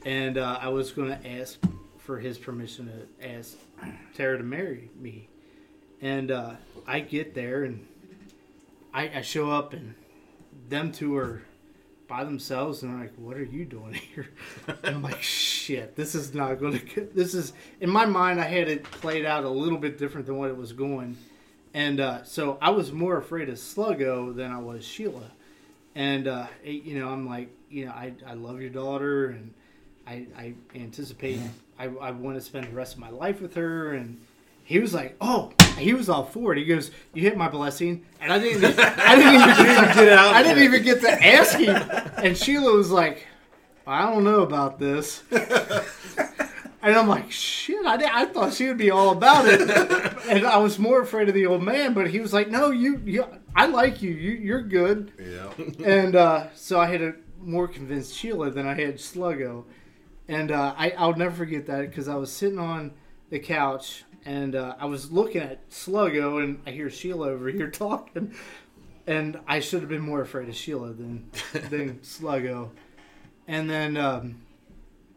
[0.06, 1.58] and uh, I was going to ask
[1.98, 3.58] for his permission to ask
[4.14, 5.30] Tara to marry me.
[6.00, 6.54] And uh,
[6.86, 7.88] I get there, and
[8.94, 9.96] I, I show up, and
[10.72, 11.44] them two are
[12.08, 14.28] by themselves, and they're like, "What are you doing here?"
[14.68, 17.10] and I'm like, "Shit, this is not going to.
[17.14, 18.40] This is in my mind.
[18.42, 21.16] I had it played out a little bit different than what it was going,
[21.74, 25.30] and uh, so I was more afraid of Sluggo than I was Sheila,
[25.96, 29.54] and uh, it- you know, I'm like, you know, I I love your daughter, and
[30.08, 31.40] I I anticipate
[31.80, 34.20] I I want to spend the rest of my life with her, and
[34.72, 38.06] he was like, "Oh, he was all for it." He goes, "You hit my blessing,"
[38.22, 41.76] and I didn't, I didn't even get out I didn't even get to ask him.
[42.24, 43.28] And Sheila was like,
[43.86, 48.78] "I don't know about this," and I'm like, "Shit!" I, did, I thought she would
[48.78, 49.62] be all about it,
[50.30, 51.94] and I was more afraid of the old man.
[51.94, 54.12] But he was like, "No, you, you I like you.
[54.12, 55.52] You, you're good." Yeah.
[55.86, 59.66] and uh, so I had a more convinced Sheila than I had Sluggo,
[60.30, 62.94] and uh, I I'll never forget that because I was sitting on
[63.30, 67.70] the couch and uh, I was looking at Sluggo and I hear Sheila over here
[67.72, 68.34] talking,
[69.08, 71.30] and I should have been more afraid of Sheila than
[71.70, 72.70] than Sluggo,
[73.48, 74.42] and then um,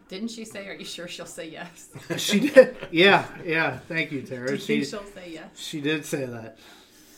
[0.09, 1.89] Didn't she say, Are you sure she'll say yes?
[2.17, 5.49] she did yeah yeah thank you Do Tara you she think she'll say yes?
[5.57, 6.59] she did say that.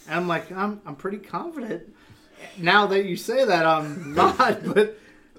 [0.09, 1.93] And I'm like, I'm, I'm pretty confident.
[2.59, 4.97] Now that you say that, I'm not, but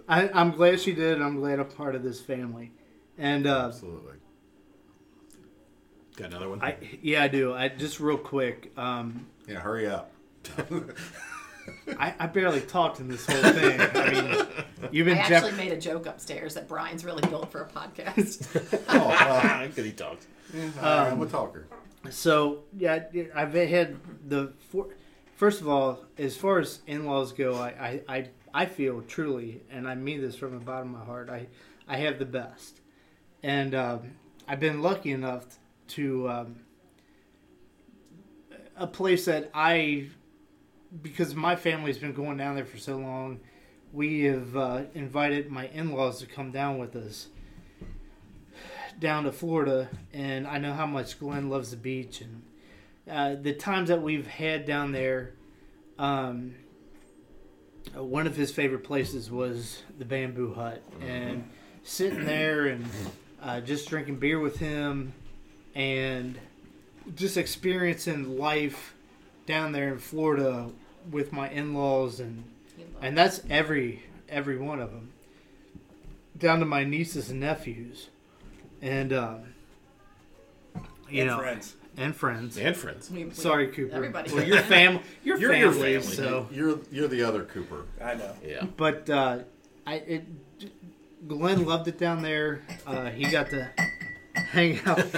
[0.09, 1.13] I, I'm glad she did.
[1.13, 2.71] and I'm glad I'm part of this family.
[3.17, 4.15] And uh, Absolutely.
[6.17, 6.61] Got another one?
[6.61, 7.53] I, yeah, I do.
[7.53, 8.71] I just real quick.
[8.77, 10.11] Um, Yeah, hurry up.
[11.99, 13.79] I, I barely talked in this whole thing.
[13.81, 14.47] I mean,
[14.91, 15.17] you've been.
[15.17, 15.57] I actually Jeff.
[15.57, 18.47] made a joke upstairs that Brian's really built for a podcast.
[18.89, 20.27] Oh, well, Because he talks.
[20.81, 21.67] I'm a talker.
[22.09, 23.03] So yeah,
[23.35, 23.97] I've had
[24.27, 24.87] the for,
[25.35, 27.67] first of all, as far as in-laws go, I,
[28.07, 31.29] I, I, I feel truly, and I mean this from the bottom of my heart,
[31.29, 31.47] I,
[31.87, 32.79] I have the best,
[33.43, 34.11] and um,
[34.47, 35.45] I've been lucky enough
[35.89, 36.55] to um,
[38.75, 40.07] a place that I,
[41.01, 43.39] because my family's been going down there for so long,
[43.93, 47.27] we have uh, invited my in-laws to come down with us
[48.99, 52.41] down to Florida, and I know how much Glenn loves the beach, and
[53.09, 55.33] uh, the times that we've had down there.
[55.99, 56.55] Um,
[57.93, 61.49] one of his favorite places was the Bamboo Hut, and
[61.83, 62.85] sitting there and
[63.41, 65.13] uh, just drinking beer with him,
[65.77, 66.37] and
[67.15, 68.95] just experiencing life
[69.45, 70.69] down there in Florida
[71.11, 72.43] with my in-laws and
[73.01, 75.11] and that's every every one of them
[76.37, 78.09] down to my nieces and nephews
[78.81, 79.39] and um,
[81.09, 81.75] you and know friends.
[81.95, 83.09] and friends And friends.
[83.09, 84.33] We- we- sorry cooper Everybody.
[84.33, 86.15] well your fam your You're your family, family.
[86.15, 87.85] so You're you're the other Cooper.
[88.03, 88.33] I know.
[88.43, 88.65] Yeah.
[88.75, 89.39] but uh
[89.85, 90.25] i it
[91.27, 93.69] glenn loved it down there uh he got to
[94.51, 95.03] hang out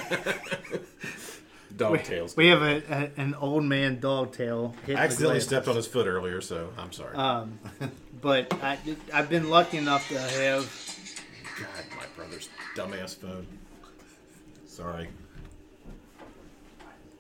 [1.78, 2.36] Dog we, tails.
[2.36, 6.08] we have a, a an old man dog tail I accidentally stepped on his foot
[6.08, 7.16] earlier, so I'm sorry.
[7.16, 7.58] um
[8.22, 8.78] but I,
[9.14, 10.70] I've been lucky enough to have
[11.58, 13.48] God, my brother's dumbass phone.
[14.68, 15.08] Sorry.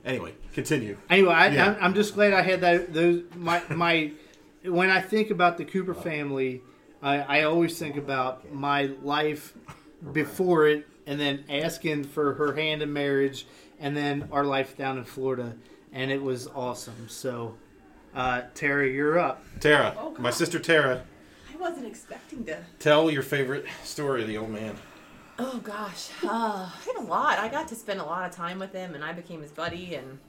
[0.05, 0.97] Anyway, continue.
[1.09, 1.67] Anyway, I, Yeah.
[1.67, 2.93] I'm, I'm just glad I had that.
[2.93, 4.11] Those my my.
[4.63, 6.61] When I think about the Cooper family,
[7.01, 9.53] I, I always think about my life
[10.11, 13.47] before it, and then asking for her hand in marriage,
[13.79, 15.55] and then our life down in Florida,
[15.91, 17.07] and it was awesome.
[17.09, 17.55] So,
[18.13, 19.43] uh, Tara, you're up.
[19.59, 21.01] Tara, Oh, my sister Tara,
[21.51, 22.59] I wasn't expecting to.
[22.77, 24.75] tell your favorite story of the old man.
[25.39, 27.39] Oh gosh, uh, I had a lot.
[27.39, 29.95] I got to spend a lot of time with him, and I became his buddy,
[29.95, 30.19] and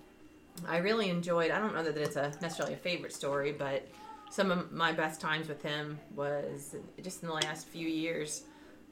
[0.66, 1.50] I really enjoyed.
[1.50, 3.86] I don't know that it's a necessarily a favorite story, but
[4.30, 8.44] some of my best times with him was just in the last few years,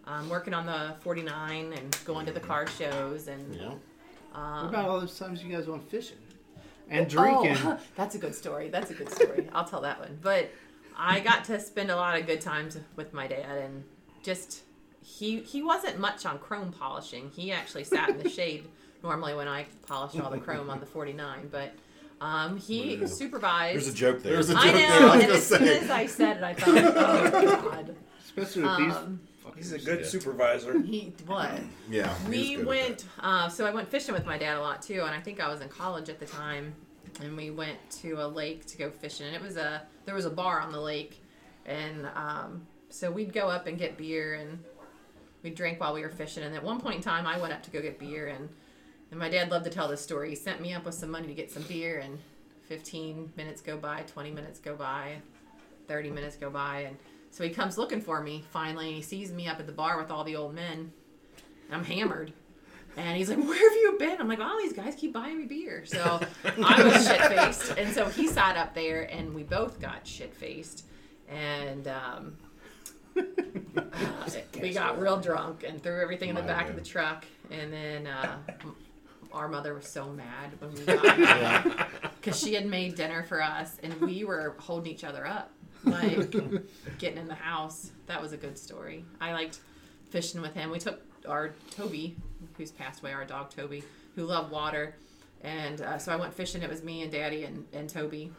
[0.09, 3.67] um, working on the 49 and going to the car shows and Yeah.
[4.35, 6.17] um, What about all those times you guys went fishing
[6.89, 7.57] and drinking?
[7.65, 8.69] Oh, that's a good story.
[8.71, 9.49] That's a good story.
[9.53, 10.19] I'll tell that one.
[10.23, 10.51] But
[10.97, 13.85] I got to spend a lot of good times with my dad, and
[14.23, 14.63] just
[15.03, 17.31] he he wasn't much on chrome polishing.
[17.31, 18.67] He actually sat in the shade
[19.03, 21.73] normally when I polished all the chrome on the 49, but
[22.21, 23.77] um, he supervised.
[23.77, 24.33] There's a joke there.
[24.33, 24.91] There's a I joke know, there.
[25.09, 27.95] I and gonna as soon as I said it, I thought, oh god.
[28.25, 28.95] Especially with these.
[28.97, 29.21] Um,
[29.57, 30.81] He's a good supervisor.
[30.83, 31.51] he what?
[31.91, 32.15] Yeah.
[32.19, 34.61] he was we good at went uh, so i went fishing with my dad a
[34.61, 36.75] lot too and i think i was in college at the time
[37.23, 40.27] and we went to a lake to go fishing and it was a there was
[40.27, 41.23] a bar on the lake
[41.67, 44.63] and um, so we'd go up and get beer and
[45.43, 47.63] we'd drink while we were fishing and at one point in time i went up
[47.63, 48.49] to go get beer and
[49.11, 51.27] and my dad loved to tell this story he sent me up with some money
[51.27, 52.19] to get some beer and
[52.69, 55.17] 15 minutes go by 20 minutes go by
[55.87, 56.97] 30 minutes go by and
[57.31, 59.99] so he comes looking for me finally and he sees me up at the bar
[59.99, 60.93] with all the old men
[61.67, 62.33] and I'm hammered.
[62.97, 64.21] And he's like, Where have you been?
[64.21, 65.85] I'm like, Oh, these guys keep buying me beer.
[65.85, 67.79] So I was shit faced.
[67.79, 70.85] And so he sat up there and we both got shit faced.
[71.29, 72.37] And um,
[74.61, 77.73] we got real drunk and threw everything in the My back of the truck, and
[77.73, 78.37] then uh,
[79.33, 81.89] our mother was so mad when we got
[82.21, 85.53] because she had made dinner for us, and we were holding each other up,
[85.85, 86.31] like
[86.99, 87.91] getting in the house.
[88.07, 89.05] That was a good story.
[89.21, 89.61] I liked
[90.11, 90.71] fishing with him.
[90.71, 92.17] We took our Toby,
[92.57, 93.83] who's passed away, our dog Toby,
[94.15, 94.97] who loved water,
[95.43, 96.63] and uh, so I went fishing.
[96.63, 98.33] It was me and Daddy and, and Toby.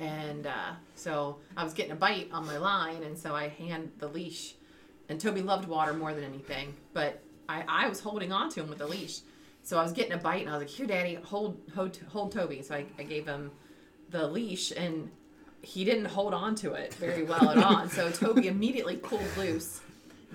[0.00, 3.92] And uh, so I was getting a bite on my line, and so I hand
[3.98, 4.54] the leash.
[5.08, 8.70] And Toby loved water more than anything, but I, I was holding on to him
[8.70, 9.20] with the leash.
[9.62, 12.32] So I was getting a bite, and I was like, "Here, Daddy, hold hold, hold
[12.32, 13.50] Toby." So I, I gave him
[14.08, 15.10] the leash, and
[15.64, 17.78] he didn't hold on to it very well at all.
[17.78, 19.80] And so Toby immediately pulled loose,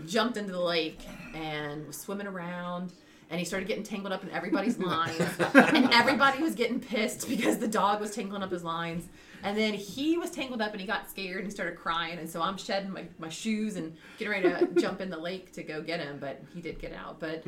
[0.06, 1.00] jumped into the lake,
[1.34, 2.92] and was swimming around.
[3.32, 5.22] And he started getting tangled up in everybody's lines,
[5.54, 9.08] and everybody was getting pissed because the dog was tangling up his lines.
[9.44, 12.18] And then he was tangled up and he got scared and he started crying.
[12.20, 15.54] And so I'm shedding my, my shoes and getting ready to jump in the lake
[15.54, 16.18] to go get him.
[16.20, 17.20] But he did get out.
[17.20, 17.46] But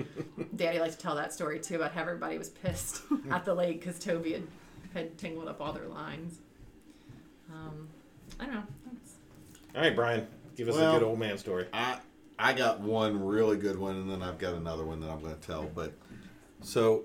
[0.55, 3.81] Daddy likes to tell that story too about how everybody was pissed at the lake
[3.81, 4.43] because Toby had,
[4.93, 6.39] had tangled up all their lines.
[7.53, 7.87] Um,
[8.39, 8.63] I don't know.
[8.85, 9.13] That's,
[9.75, 11.67] All right, Brian, give us Well- a good old man story.
[11.73, 11.99] I
[12.39, 15.35] I got one really good one, and then I've got another one that I'm going
[15.35, 15.69] to tell.
[15.75, 15.93] But
[16.63, 17.03] so,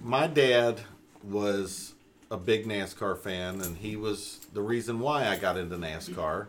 [0.00, 0.80] my dad
[1.22, 1.94] was
[2.28, 6.46] a big NASCAR fan, and he was the reason why I got into NASCAR.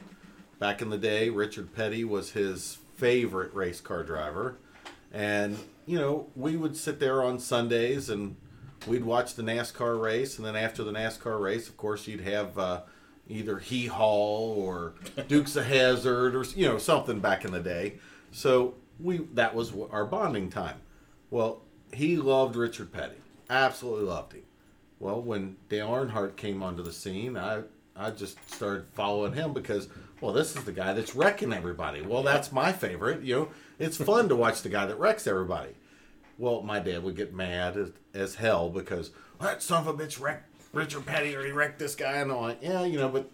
[0.57, 4.57] Back in the day, Richard Petty was his favorite race car driver,
[5.13, 8.37] and you know we would sit there on Sundays and
[8.87, 12.57] we'd watch the NASCAR race, and then after the NASCAR race, of course, you'd have
[12.57, 12.81] uh,
[13.27, 14.93] either Hee Haw or
[15.27, 17.95] Dukes of Hazzard or you know something back in the day.
[18.31, 20.77] So we that was our bonding time.
[21.29, 21.61] Well,
[21.93, 23.17] he loved Richard Petty,
[23.49, 24.43] absolutely loved him.
[24.99, 27.63] Well, when Dale Earnhardt came onto the scene, I
[27.95, 29.87] I just started following him because
[30.21, 32.01] well, this is the guy that's wrecking everybody.
[32.01, 33.21] Well, that's my favorite.
[33.23, 33.49] You know,
[33.79, 35.75] it's fun to watch the guy that wrecks everybody.
[36.37, 40.19] Well, my dad would get mad as, as hell because that son of a bitch
[40.19, 43.31] wrecked Richard Petty already wrecked this guy, and I'm like, yeah, you know, but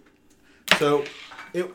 [0.77, 1.03] so
[1.53, 1.73] it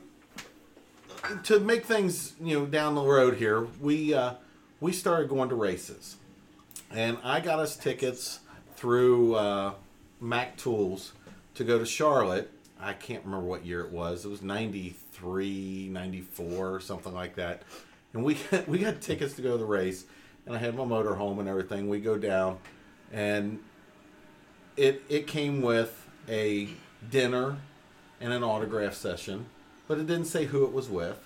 [1.43, 4.35] to make things you know down the road here, we uh,
[4.81, 6.17] we started going to races,
[6.93, 8.41] and I got us tickets
[8.77, 9.73] through uh,
[10.21, 11.13] Mac Tools
[11.57, 12.53] to go to Charlotte.
[12.81, 14.25] I can't remember what year it was.
[14.25, 17.63] It was 93, 94, something like that.
[18.13, 20.05] And we got, we got tickets to go to the race,
[20.47, 21.89] and I had my motor home and everything.
[21.89, 22.59] We go down,
[23.13, 23.59] and
[24.77, 26.69] it it came with a
[27.11, 27.59] dinner
[28.21, 29.47] and an autograph session,
[29.89, 31.19] but it didn't say who it was with.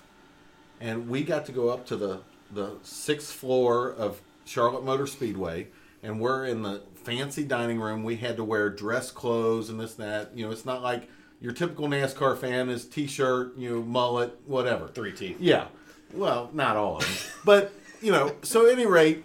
[0.79, 2.21] And we got to go up to the
[2.51, 5.67] the sixth floor of Charlotte Motor Speedway,
[6.03, 8.03] and we're in the fancy dining room.
[8.03, 10.35] We had to wear dress clothes and this and that.
[10.35, 11.07] You know, it's not like
[11.39, 14.87] your typical NASCAR fan is t-shirt, you know, mullet, whatever.
[14.87, 15.37] Three teeth.
[15.39, 15.67] Yeah.
[16.13, 17.33] Well, not all of them.
[17.45, 19.23] but, you know, so at any rate,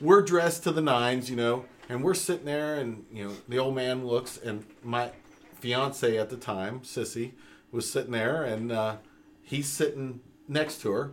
[0.00, 3.58] we're dressed to the nines, you know, and we're sitting there and, you know, the
[3.58, 5.10] old man looks and my
[5.58, 7.32] fiance at the time, Sissy,
[7.72, 8.96] was sitting there and uh,
[9.42, 11.12] he's sitting next to her.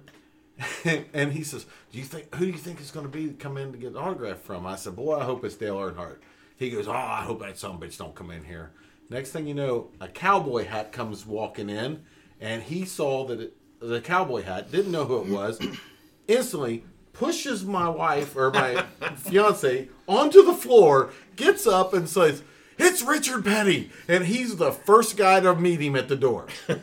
[1.14, 3.58] and he says, "Do you think who do you think is going to be come
[3.58, 6.18] in to get an autograph from?" I said, "Boy, I hope it's Dale Earnhardt."
[6.56, 8.72] He goes, "Oh, I hope that some bitch don't come in here."
[9.08, 12.02] Next thing you know, a cowboy hat comes walking in,
[12.42, 15.60] and he saw that it, the cowboy hat didn't know who it was.
[16.28, 16.84] instantly
[17.18, 22.44] pushes my wife or my fiance onto the floor, gets up and says,
[22.78, 26.48] "It's Richard Petty," and he's the first guy to meet him at the door.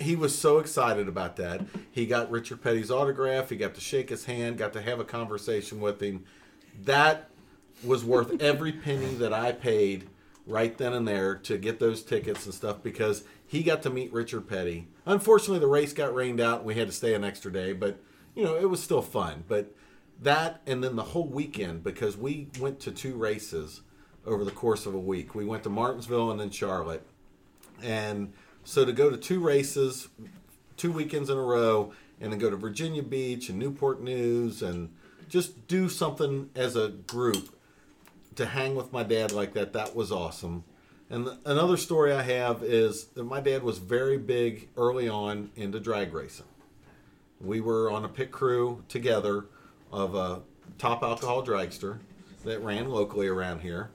[0.00, 1.62] He was so excited about that.
[1.90, 3.50] He got Richard Petty's autograph.
[3.50, 4.58] He got to shake his hand.
[4.58, 6.24] Got to have a conversation with him.
[6.84, 7.30] That
[7.82, 10.08] was worth every penny that I paid
[10.46, 14.12] right then and there to get those tickets and stuff because he got to meet
[14.12, 14.86] Richard Petty.
[15.04, 18.00] Unfortunately, the race got rained out and we had to stay an extra day, but
[18.34, 19.44] you know, it was still fun.
[19.48, 19.74] But
[20.20, 23.82] that and then the whole weekend because we went to two races
[24.26, 25.34] over the course of a week.
[25.34, 27.04] We went to Martinsville and then Charlotte.
[27.82, 28.32] And
[28.64, 30.08] so to go to two races,
[30.76, 34.94] two weekends in a row, and then go to Virginia Beach and Newport News and
[35.28, 37.58] just do something as a group
[38.36, 40.64] to hang with my dad like that, that was awesome.
[41.10, 45.80] And another story I have is that my dad was very big early on into
[45.80, 46.46] drag racing.
[47.42, 49.46] We were on a pit crew together
[49.90, 50.42] of a
[50.78, 51.98] top alcohol dragster
[52.44, 53.90] that ran locally around here.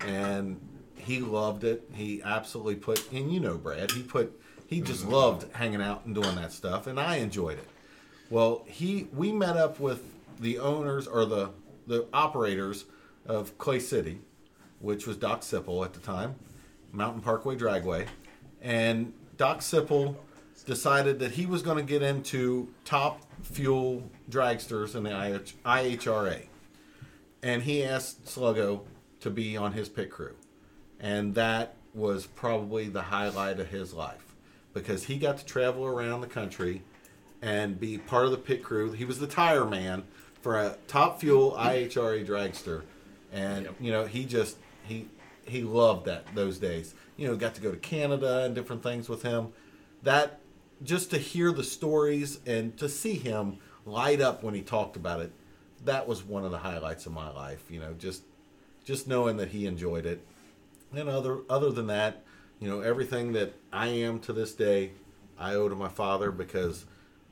[0.00, 0.60] And
[0.96, 1.88] he loved it.
[1.92, 5.12] He absolutely put, and you know, Brad, he put, he just mm-hmm.
[5.12, 6.86] loved hanging out and doing that stuff.
[6.86, 7.68] And I enjoyed it.
[8.28, 10.04] Well, he, we met up with
[10.38, 11.50] the owners or the,
[11.86, 12.84] the operators
[13.26, 14.20] of Clay City,
[14.78, 16.36] which was Doc Sipple at the time,
[16.92, 18.06] Mountain Parkway Dragway.
[18.62, 20.16] And Doc Sipple
[20.62, 26.46] decided that he was going to get into top fuel dragsters in the IH- IHRA.
[27.42, 28.82] And he asked Sluggo
[29.20, 30.34] to be on his pit crew.
[30.98, 34.34] And that was probably the highlight of his life
[34.74, 36.82] because he got to travel around the country
[37.42, 38.92] and be part of the pit crew.
[38.92, 40.04] He was the tire man
[40.42, 42.82] for a top fuel IHRA dragster.
[43.32, 45.08] And, you know, he just, he,
[45.46, 46.94] he loved that those days.
[47.16, 49.52] You know, got to go to Canada and different things with him.
[50.02, 50.40] That
[50.82, 55.20] just to hear the stories and to see him light up when he talked about
[55.20, 55.32] it,
[55.84, 57.64] that was one of the highlights of my life.
[57.70, 58.22] You know, just
[58.84, 60.26] just knowing that he enjoyed it.
[60.92, 62.22] And other other than that,
[62.58, 64.92] you know, everything that I am to this day,
[65.38, 66.84] I owe to my father because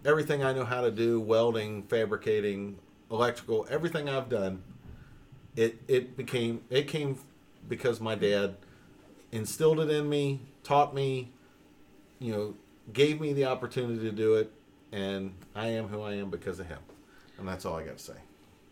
[0.05, 2.78] everything I know how to do, welding, fabricating,
[3.11, 4.62] electrical, everything I've done,
[5.57, 7.18] it it became it came
[7.68, 8.57] because my dad
[9.32, 11.30] instilled it in me, taught me,
[12.18, 12.55] you know,
[12.93, 14.53] gave me the opportunity to do it,
[14.93, 16.78] and I am who I am because of him.
[17.39, 18.14] And that's all I got to say.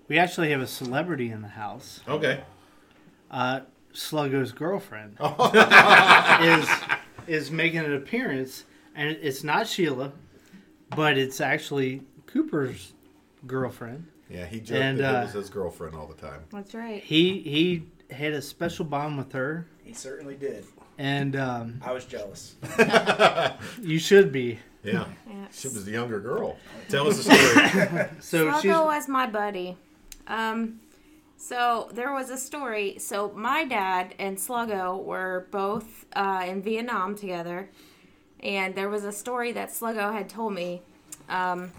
[0.08, 2.00] We actually have a celebrity in the house.
[2.08, 2.42] Okay.
[3.30, 3.60] Uh,
[3.92, 5.16] Sluggo's girlfriend
[6.42, 6.68] is
[7.26, 8.64] is making an appearance,
[8.94, 10.12] and it's not Sheila,
[10.94, 12.92] but it's actually Cooper's
[13.46, 14.06] girlfriend.
[14.28, 16.42] Yeah, he joked And, that uh, it was his girlfriend all the time.
[16.52, 17.02] That's right.
[17.02, 20.64] He he had a special bond with her, He certainly did.
[20.98, 22.56] And um, I was jealous.
[23.82, 24.58] you should be.
[24.82, 25.06] Yeah.
[25.28, 25.46] Yeah.
[25.52, 26.56] She was the younger girl.
[26.88, 28.06] Tell us the story.
[28.20, 29.76] So she's was my buddy.
[30.26, 30.80] Um,
[31.36, 32.98] so there was a story.
[32.98, 37.70] So my dad and Sluggo were both uh, in Vietnam together,
[38.40, 40.82] and there was a story that Sluggo had told me.
[41.28, 41.72] Um,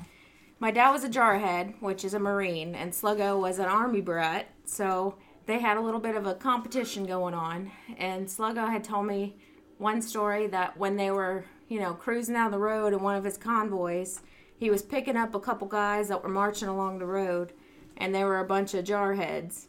[0.59, 4.47] my dad was a jarhead, which is a Marine, and Sluggo was an Army brat.
[4.65, 5.15] So
[5.47, 9.37] they had a little bit of a competition going on, and Sluggo had told me
[9.77, 13.23] one story that when they were, you know, cruising down the road in one of
[13.23, 14.21] his convoys,
[14.59, 17.53] he was picking up a couple guys that were marching along the road,
[17.95, 19.67] and they were a bunch of jarheads.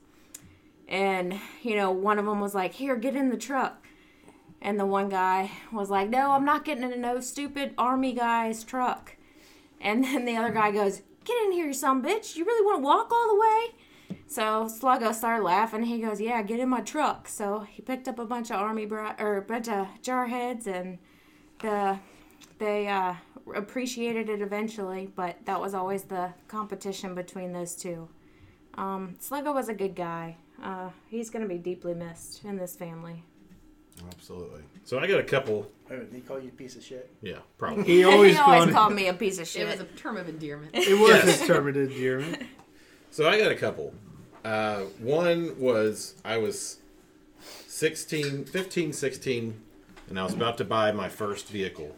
[0.89, 3.87] And, you know, one of them was like, Here, get in the truck.
[4.61, 8.65] And the one guy was like, No, I'm not getting in no stupid army guy's
[8.65, 9.17] truck.
[9.81, 12.37] And then the other guy goes, Get in here, you some bitch.
[12.37, 13.85] You really want to walk all the way?
[14.31, 15.85] So Sluggo started laughing.
[15.85, 18.85] He goes, "Yeah, get in my truck." So he picked up a bunch of army
[18.87, 20.99] bra- or a bunch of jarheads, and
[21.61, 21.99] the
[22.59, 23.15] they uh,
[23.55, 25.11] appreciated it eventually.
[25.15, 28.09] But that was always the competition between those two.
[28.75, 30.37] Um, Sluggo was a good guy.
[30.63, 33.25] Uh, he's going to be deeply missed in this family.
[34.13, 34.63] Absolutely.
[34.85, 35.71] So I got a couple.
[35.91, 37.11] Oh, did he call you a piece of shit?
[37.23, 37.85] Yeah, probably.
[37.85, 39.63] he always, he always called, called me a piece of shit.
[39.63, 40.75] It was a term of endearment.
[40.75, 41.43] It was Yes.
[41.43, 42.43] a term of endearment.
[43.11, 43.95] So I got a couple.
[44.45, 46.79] Uh, one was I was
[47.67, 49.61] 16, 15, 16,
[50.09, 51.95] and I was about to buy my first vehicle.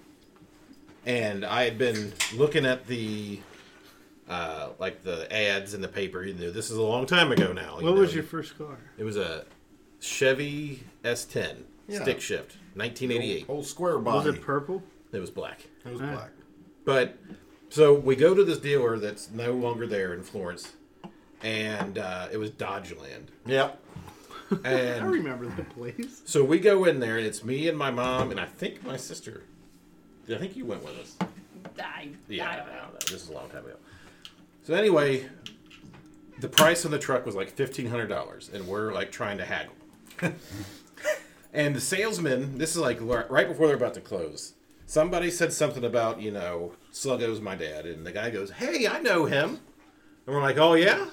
[1.07, 3.41] And I had been looking at the
[4.29, 6.25] uh, like the ads in the paper.
[6.25, 7.79] You know, this is a long time ago now.
[7.79, 8.01] you What know.
[8.03, 8.79] was your first car?
[8.99, 9.45] It was a
[10.01, 11.57] Chevy S10
[11.89, 12.03] Yeah.
[12.03, 13.47] stick shift, 1988.
[13.49, 14.29] Old square body.
[14.29, 14.83] Was it purple?
[15.13, 15.61] It was black.
[15.85, 16.31] It was black.
[16.85, 17.17] But
[17.71, 20.73] so we go to this dealer that's no longer there in Florence,
[21.43, 23.27] and uh, it was Dodgeland.
[23.47, 23.81] Yep.
[24.65, 26.23] I remember the place.
[26.25, 28.97] so we go in there, and it's me and my mom, and I think my
[28.97, 29.43] sister.
[30.29, 31.17] I think you went with us.
[31.79, 32.83] I, Yeah, I I don't don't know.
[32.83, 32.99] know.
[33.01, 33.77] This is a long time ago.
[34.65, 35.29] So anyway,
[36.41, 39.45] the price on the truck was like fifteen hundred dollars, and we're like trying to
[39.45, 39.75] haggle.
[41.53, 44.55] and the salesman, this is like right before they're about to close.
[44.87, 49.01] Somebody said something about you know Sluggo's my dad, and the guy goes, "Hey, I
[49.01, 49.61] know him,"
[50.27, 51.07] and we're like, "Oh yeah."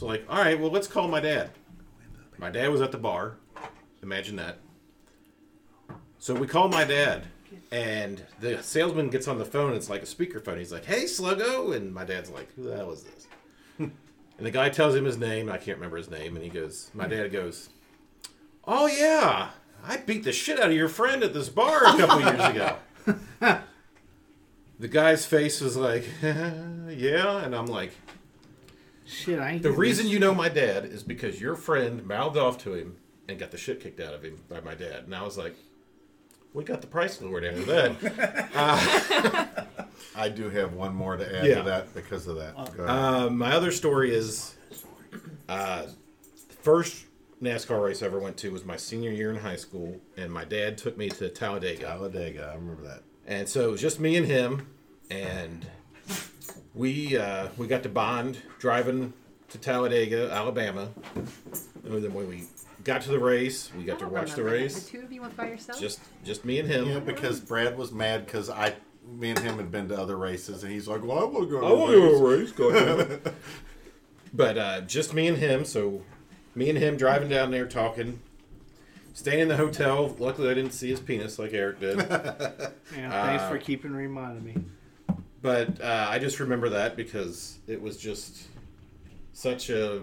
[0.00, 1.50] So like, all right, well let's call my dad.
[2.38, 3.36] My dad was at the bar.
[4.02, 4.56] Imagine that.
[6.18, 7.24] So we call my dad,
[7.70, 9.74] and the salesman gets on the phone.
[9.74, 10.56] It's like a speakerphone.
[10.56, 13.26] He's like, "Hey, Sluggo," and my dad's like, "Who the hell is this?"
[13.78, 13.92] and
[14.38, 15.50] the guy tells him his name.
[15.50, 17.68] I can't remember his name, and he goes, "My dad goes,
[18.64, 19.50] oh yeah,
[19.84, 22.76] I beat the shit out of your friend at this bar a couple years ago."
[24.78, 27.92] the guy's face was like, "Yeah," and I'm like,
[29.10, 30.12] Shit, I ain't "The reason this.
[30.12, 32.96] you know my dad is because your friend mouthed off to him
[33.28, 35.56] and got the shit kicked out of him by my dad." And I was like.
[36.52, 39.68] We got the price lowered after that.
[40.16, 41.54] I do have one more to add Yeah.
[41.56, 42.54] to that because of that.
[42.76, 42.88] Go ahead.
[42.88, 44.56] Uh, my other story is
[45.48, 45.82] uh,
[46.48, 47.04] the first
[47.40, 50.44] NASCAR race I ever went to was my senior year in high school, and my
[50.44, 51.84] dad took me to Talladega.
[51.86, 52.50] Talladega.
[52.52, 53.04] I remember that.
[53.28, 54.66] And so it was just me and him,
[55.08, 55.64] and
[56.74, 59.12] we uh, we got to bond driving
[59.48, 60.88] to Talladega, Alabama.
[61.14, 62.44] And then when we
[62.84, 64.62] got to the race, we got to watch the remember that.
[64.64, 64.82] race.
[64.84, 65.80] The two of you went by yourself.
[65.80, 66.88] Just just me and him.
[66.88, 68.74] Yeah, because Brad was mad because I
[69.08, 71.50] me and him had been to other races, and he's like, "Well, I want to
[71.50, 72.52] go to I a want to go to a race.
[72.52, 73.34] Go ahead.
[74.32, 75.64] but uh, just me and him.
[75.64, 76.02] So
[76.54, 78.20] me and him driving down there talking.
[79.12, 80.14] Staying in the hotel.
[80.20, 81.98] Luckily, I didn't see his penis like Eric did.
[82.96, 84.56] Yeah, thanks Uh, for keeping reminding me.
[85.42, 88.48] But uh, I just remember that because it was just
[89.32, 90.02] such a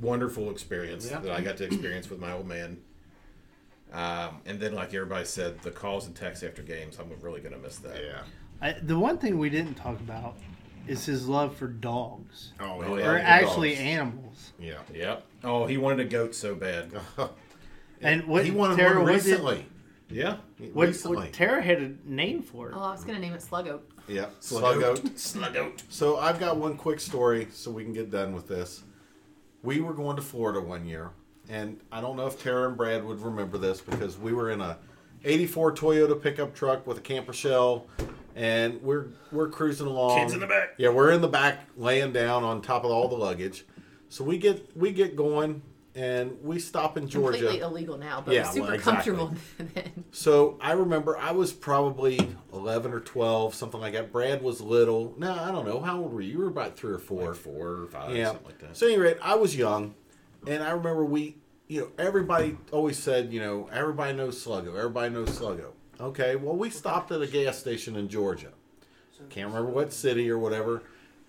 [0.00, 1.20] wonderful experience Yeah.
[1.20, 2.78] that I got to experience with my old man.
[3.92, 6.98] Um, and then, like everybody said, the calls and texts after games.
[6.98, 8.02] I'm really gonna miss that.
[8.02, 8.22] Yeah.
[8.60, 10.36] I, the one thing we didn't talk about
[10.88, 13.10] is his love for dogs, Oh, Oh, yeah.
[13.10, 13.80] or actually dogs.
[13.80, 14.52] animals.
[14.58, 14.78] Yeah.
[14.92, 15.24] Yep.
[15.44, 16.90] Oh, he wanted a goat so bad.
[18.00, 19.66] And what he wanted Tara, one what did- recently.
[20.10, 20.36] Yeah.
[20.74, 21.16] What, recently.
[21.16, 22.74] what Tara had a name for it.
[22.76, 23.80] Oh, I was gonna name it Sluggo.
[24.08, 24.26] Yeah.
[24.40, 24.98] Sluggoat.
[25.00, 25.52] Sluggoat.
[25.52, 25.82] Sluggoat.
[25.88, 28.82] So I've got one quick story so we can get done with this.
[29.62, 31.10] We were going to Florida one year,
[31.48, 34.60] and I don't know if Tara and Brad would remember this because we were in
[34.60, 34.78] a
[35.24, 37.86] 84 Toyota pickup truck with a camper shell
[38.36, 40.18] and we're we're cruising along.
[40.18, 40.74] Kids in the back.
[40.76, 43.64] Yeah, we're in the back laying down on top of all the luggage.
[44.08, 45.62] So we get we get going
[45.94, 47.38] and we stop in Georgia.
[47.38, 49.12] Completely illegal now, but Yeah, super well, exactly.
[49.14, 49.34] comfortable
[49.74, 50.04] then.
[50.10, 52.18] So I remember I was probably
[52.52, 54.10] 11 or 12, something like that.
[54.10, 55.14] Brad was little.
[55.18, 55.80] No, I don't know.
[55.80, 56.32] How old were you?
[56.32, 57.28] You were about three or four.
[57.28, 58.26] Like four or five, yeah.
[58.26, 58.76] something like that.
[58.76, 59.94] So, at any rate, I was young.
[60.46, 61.36] And I remember we,
[61.68, 64.76] you know, everybody always said, you know, everybody knows Sluggo.
[64.76, 65.68] Everybody knows Sluggo.
[66.00, 68.50] Okay, well, we stopped at a gas station in Georgia.
[69.30, 70.82] Can't remember what city or whatever.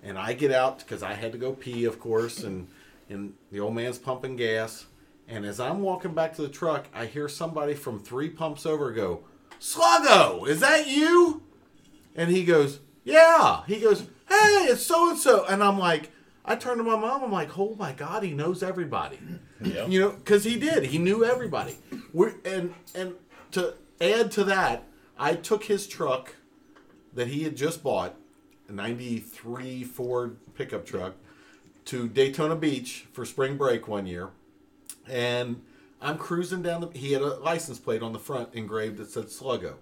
[0.04, 2.44] And I get out because I had to go pee, of course.
[2.44, 2.68] And,
[3.10, 4.86] and the old man's pumping gas.
[5.28, 8.92] And as I'm walking back to the truck, I hear somebody from three pumps over
[8.92, 9.24] go,
[9.60, 11.44] Sluggo, is that you?
[12.16, 13.64] And he goes, Yeah.
[13.66, 15.46] He goes, Hey, it's so and so.
[15.46, 16.12] And I'm like,
[16.44, 17.24] I turned to my mom.
[17.24, 19.20] I'm like, Oh my God, he knows everybody.
[19.62, 19.88] Yeah.
[19.88, 20.86] You know, because he did.
[20.86, 21.78] He knew everybody.
[22.14, 23.16] We're, and and
[23.52, 24.84] to add to that,
[25.18, 26.36] I took his truck
[27.14, 28.16] that he had just bought,
[28.68, 31.16] a '93 Ford pickup truck,
[31.86, 34.30] to Daytona Beach for spring break one year,
[35.08, 35.62] and
[36.02, 36.90] I'm cruising down the.
[36.98, 39.76] He had a license plate on the front engraved that said Sluggo.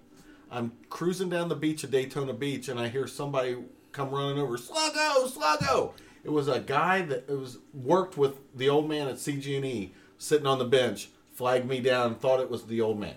[0.52, 3.58] I'm cruising down the beach of Daytona Beach, and I hear somebody
[3.92, 4.58] come running over.
[4.58, 5.92] Sluggo, Sluggo.
[6.24, 10.48] It was a guy that it was worked with the old man at CG&E, sitting
[10.48, 13.16] on the bench, flagged me down, thought it was the old man,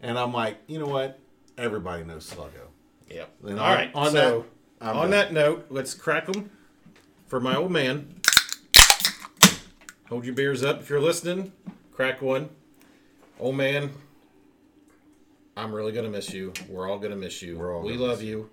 [0.00, 1.18] and I'm like, you know what?
[1.58, 2.68] Everybody knows Sluggo.
[3.10, 3.30] Yep.
[3.48, 3.90] And All on- right.
[3.94, 4.46] on so
[4.80, 5.10] that, I'm on done.
[5.10, 6.48] that note, let's crack them
[7.26, 8.14] for my old man.
[10.08, 11.52] Hold your beers up if you're listening.
[11.92, 12.48] Crack one.
[13.38, 13.90] Old man,
[15.54, 16.54] I'm really gonna miss you.
[16.66, 17.58] We're all gonna miss you.
[17.58, 18.48] We're all we love miss you.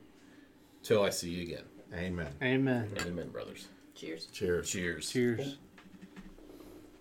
[0.83, 1.63] Till I see you again.
[1.93, 2.33] Amen.
[2.43, 2.91] Amen.
[3.07, 3.69] Amen, brothers.
[3.95, 4.25] Cheers.
[4.33, 4.69] Cheers.
[4.69, 5.09] Cheers.
[5.09, 5.57] Cheers.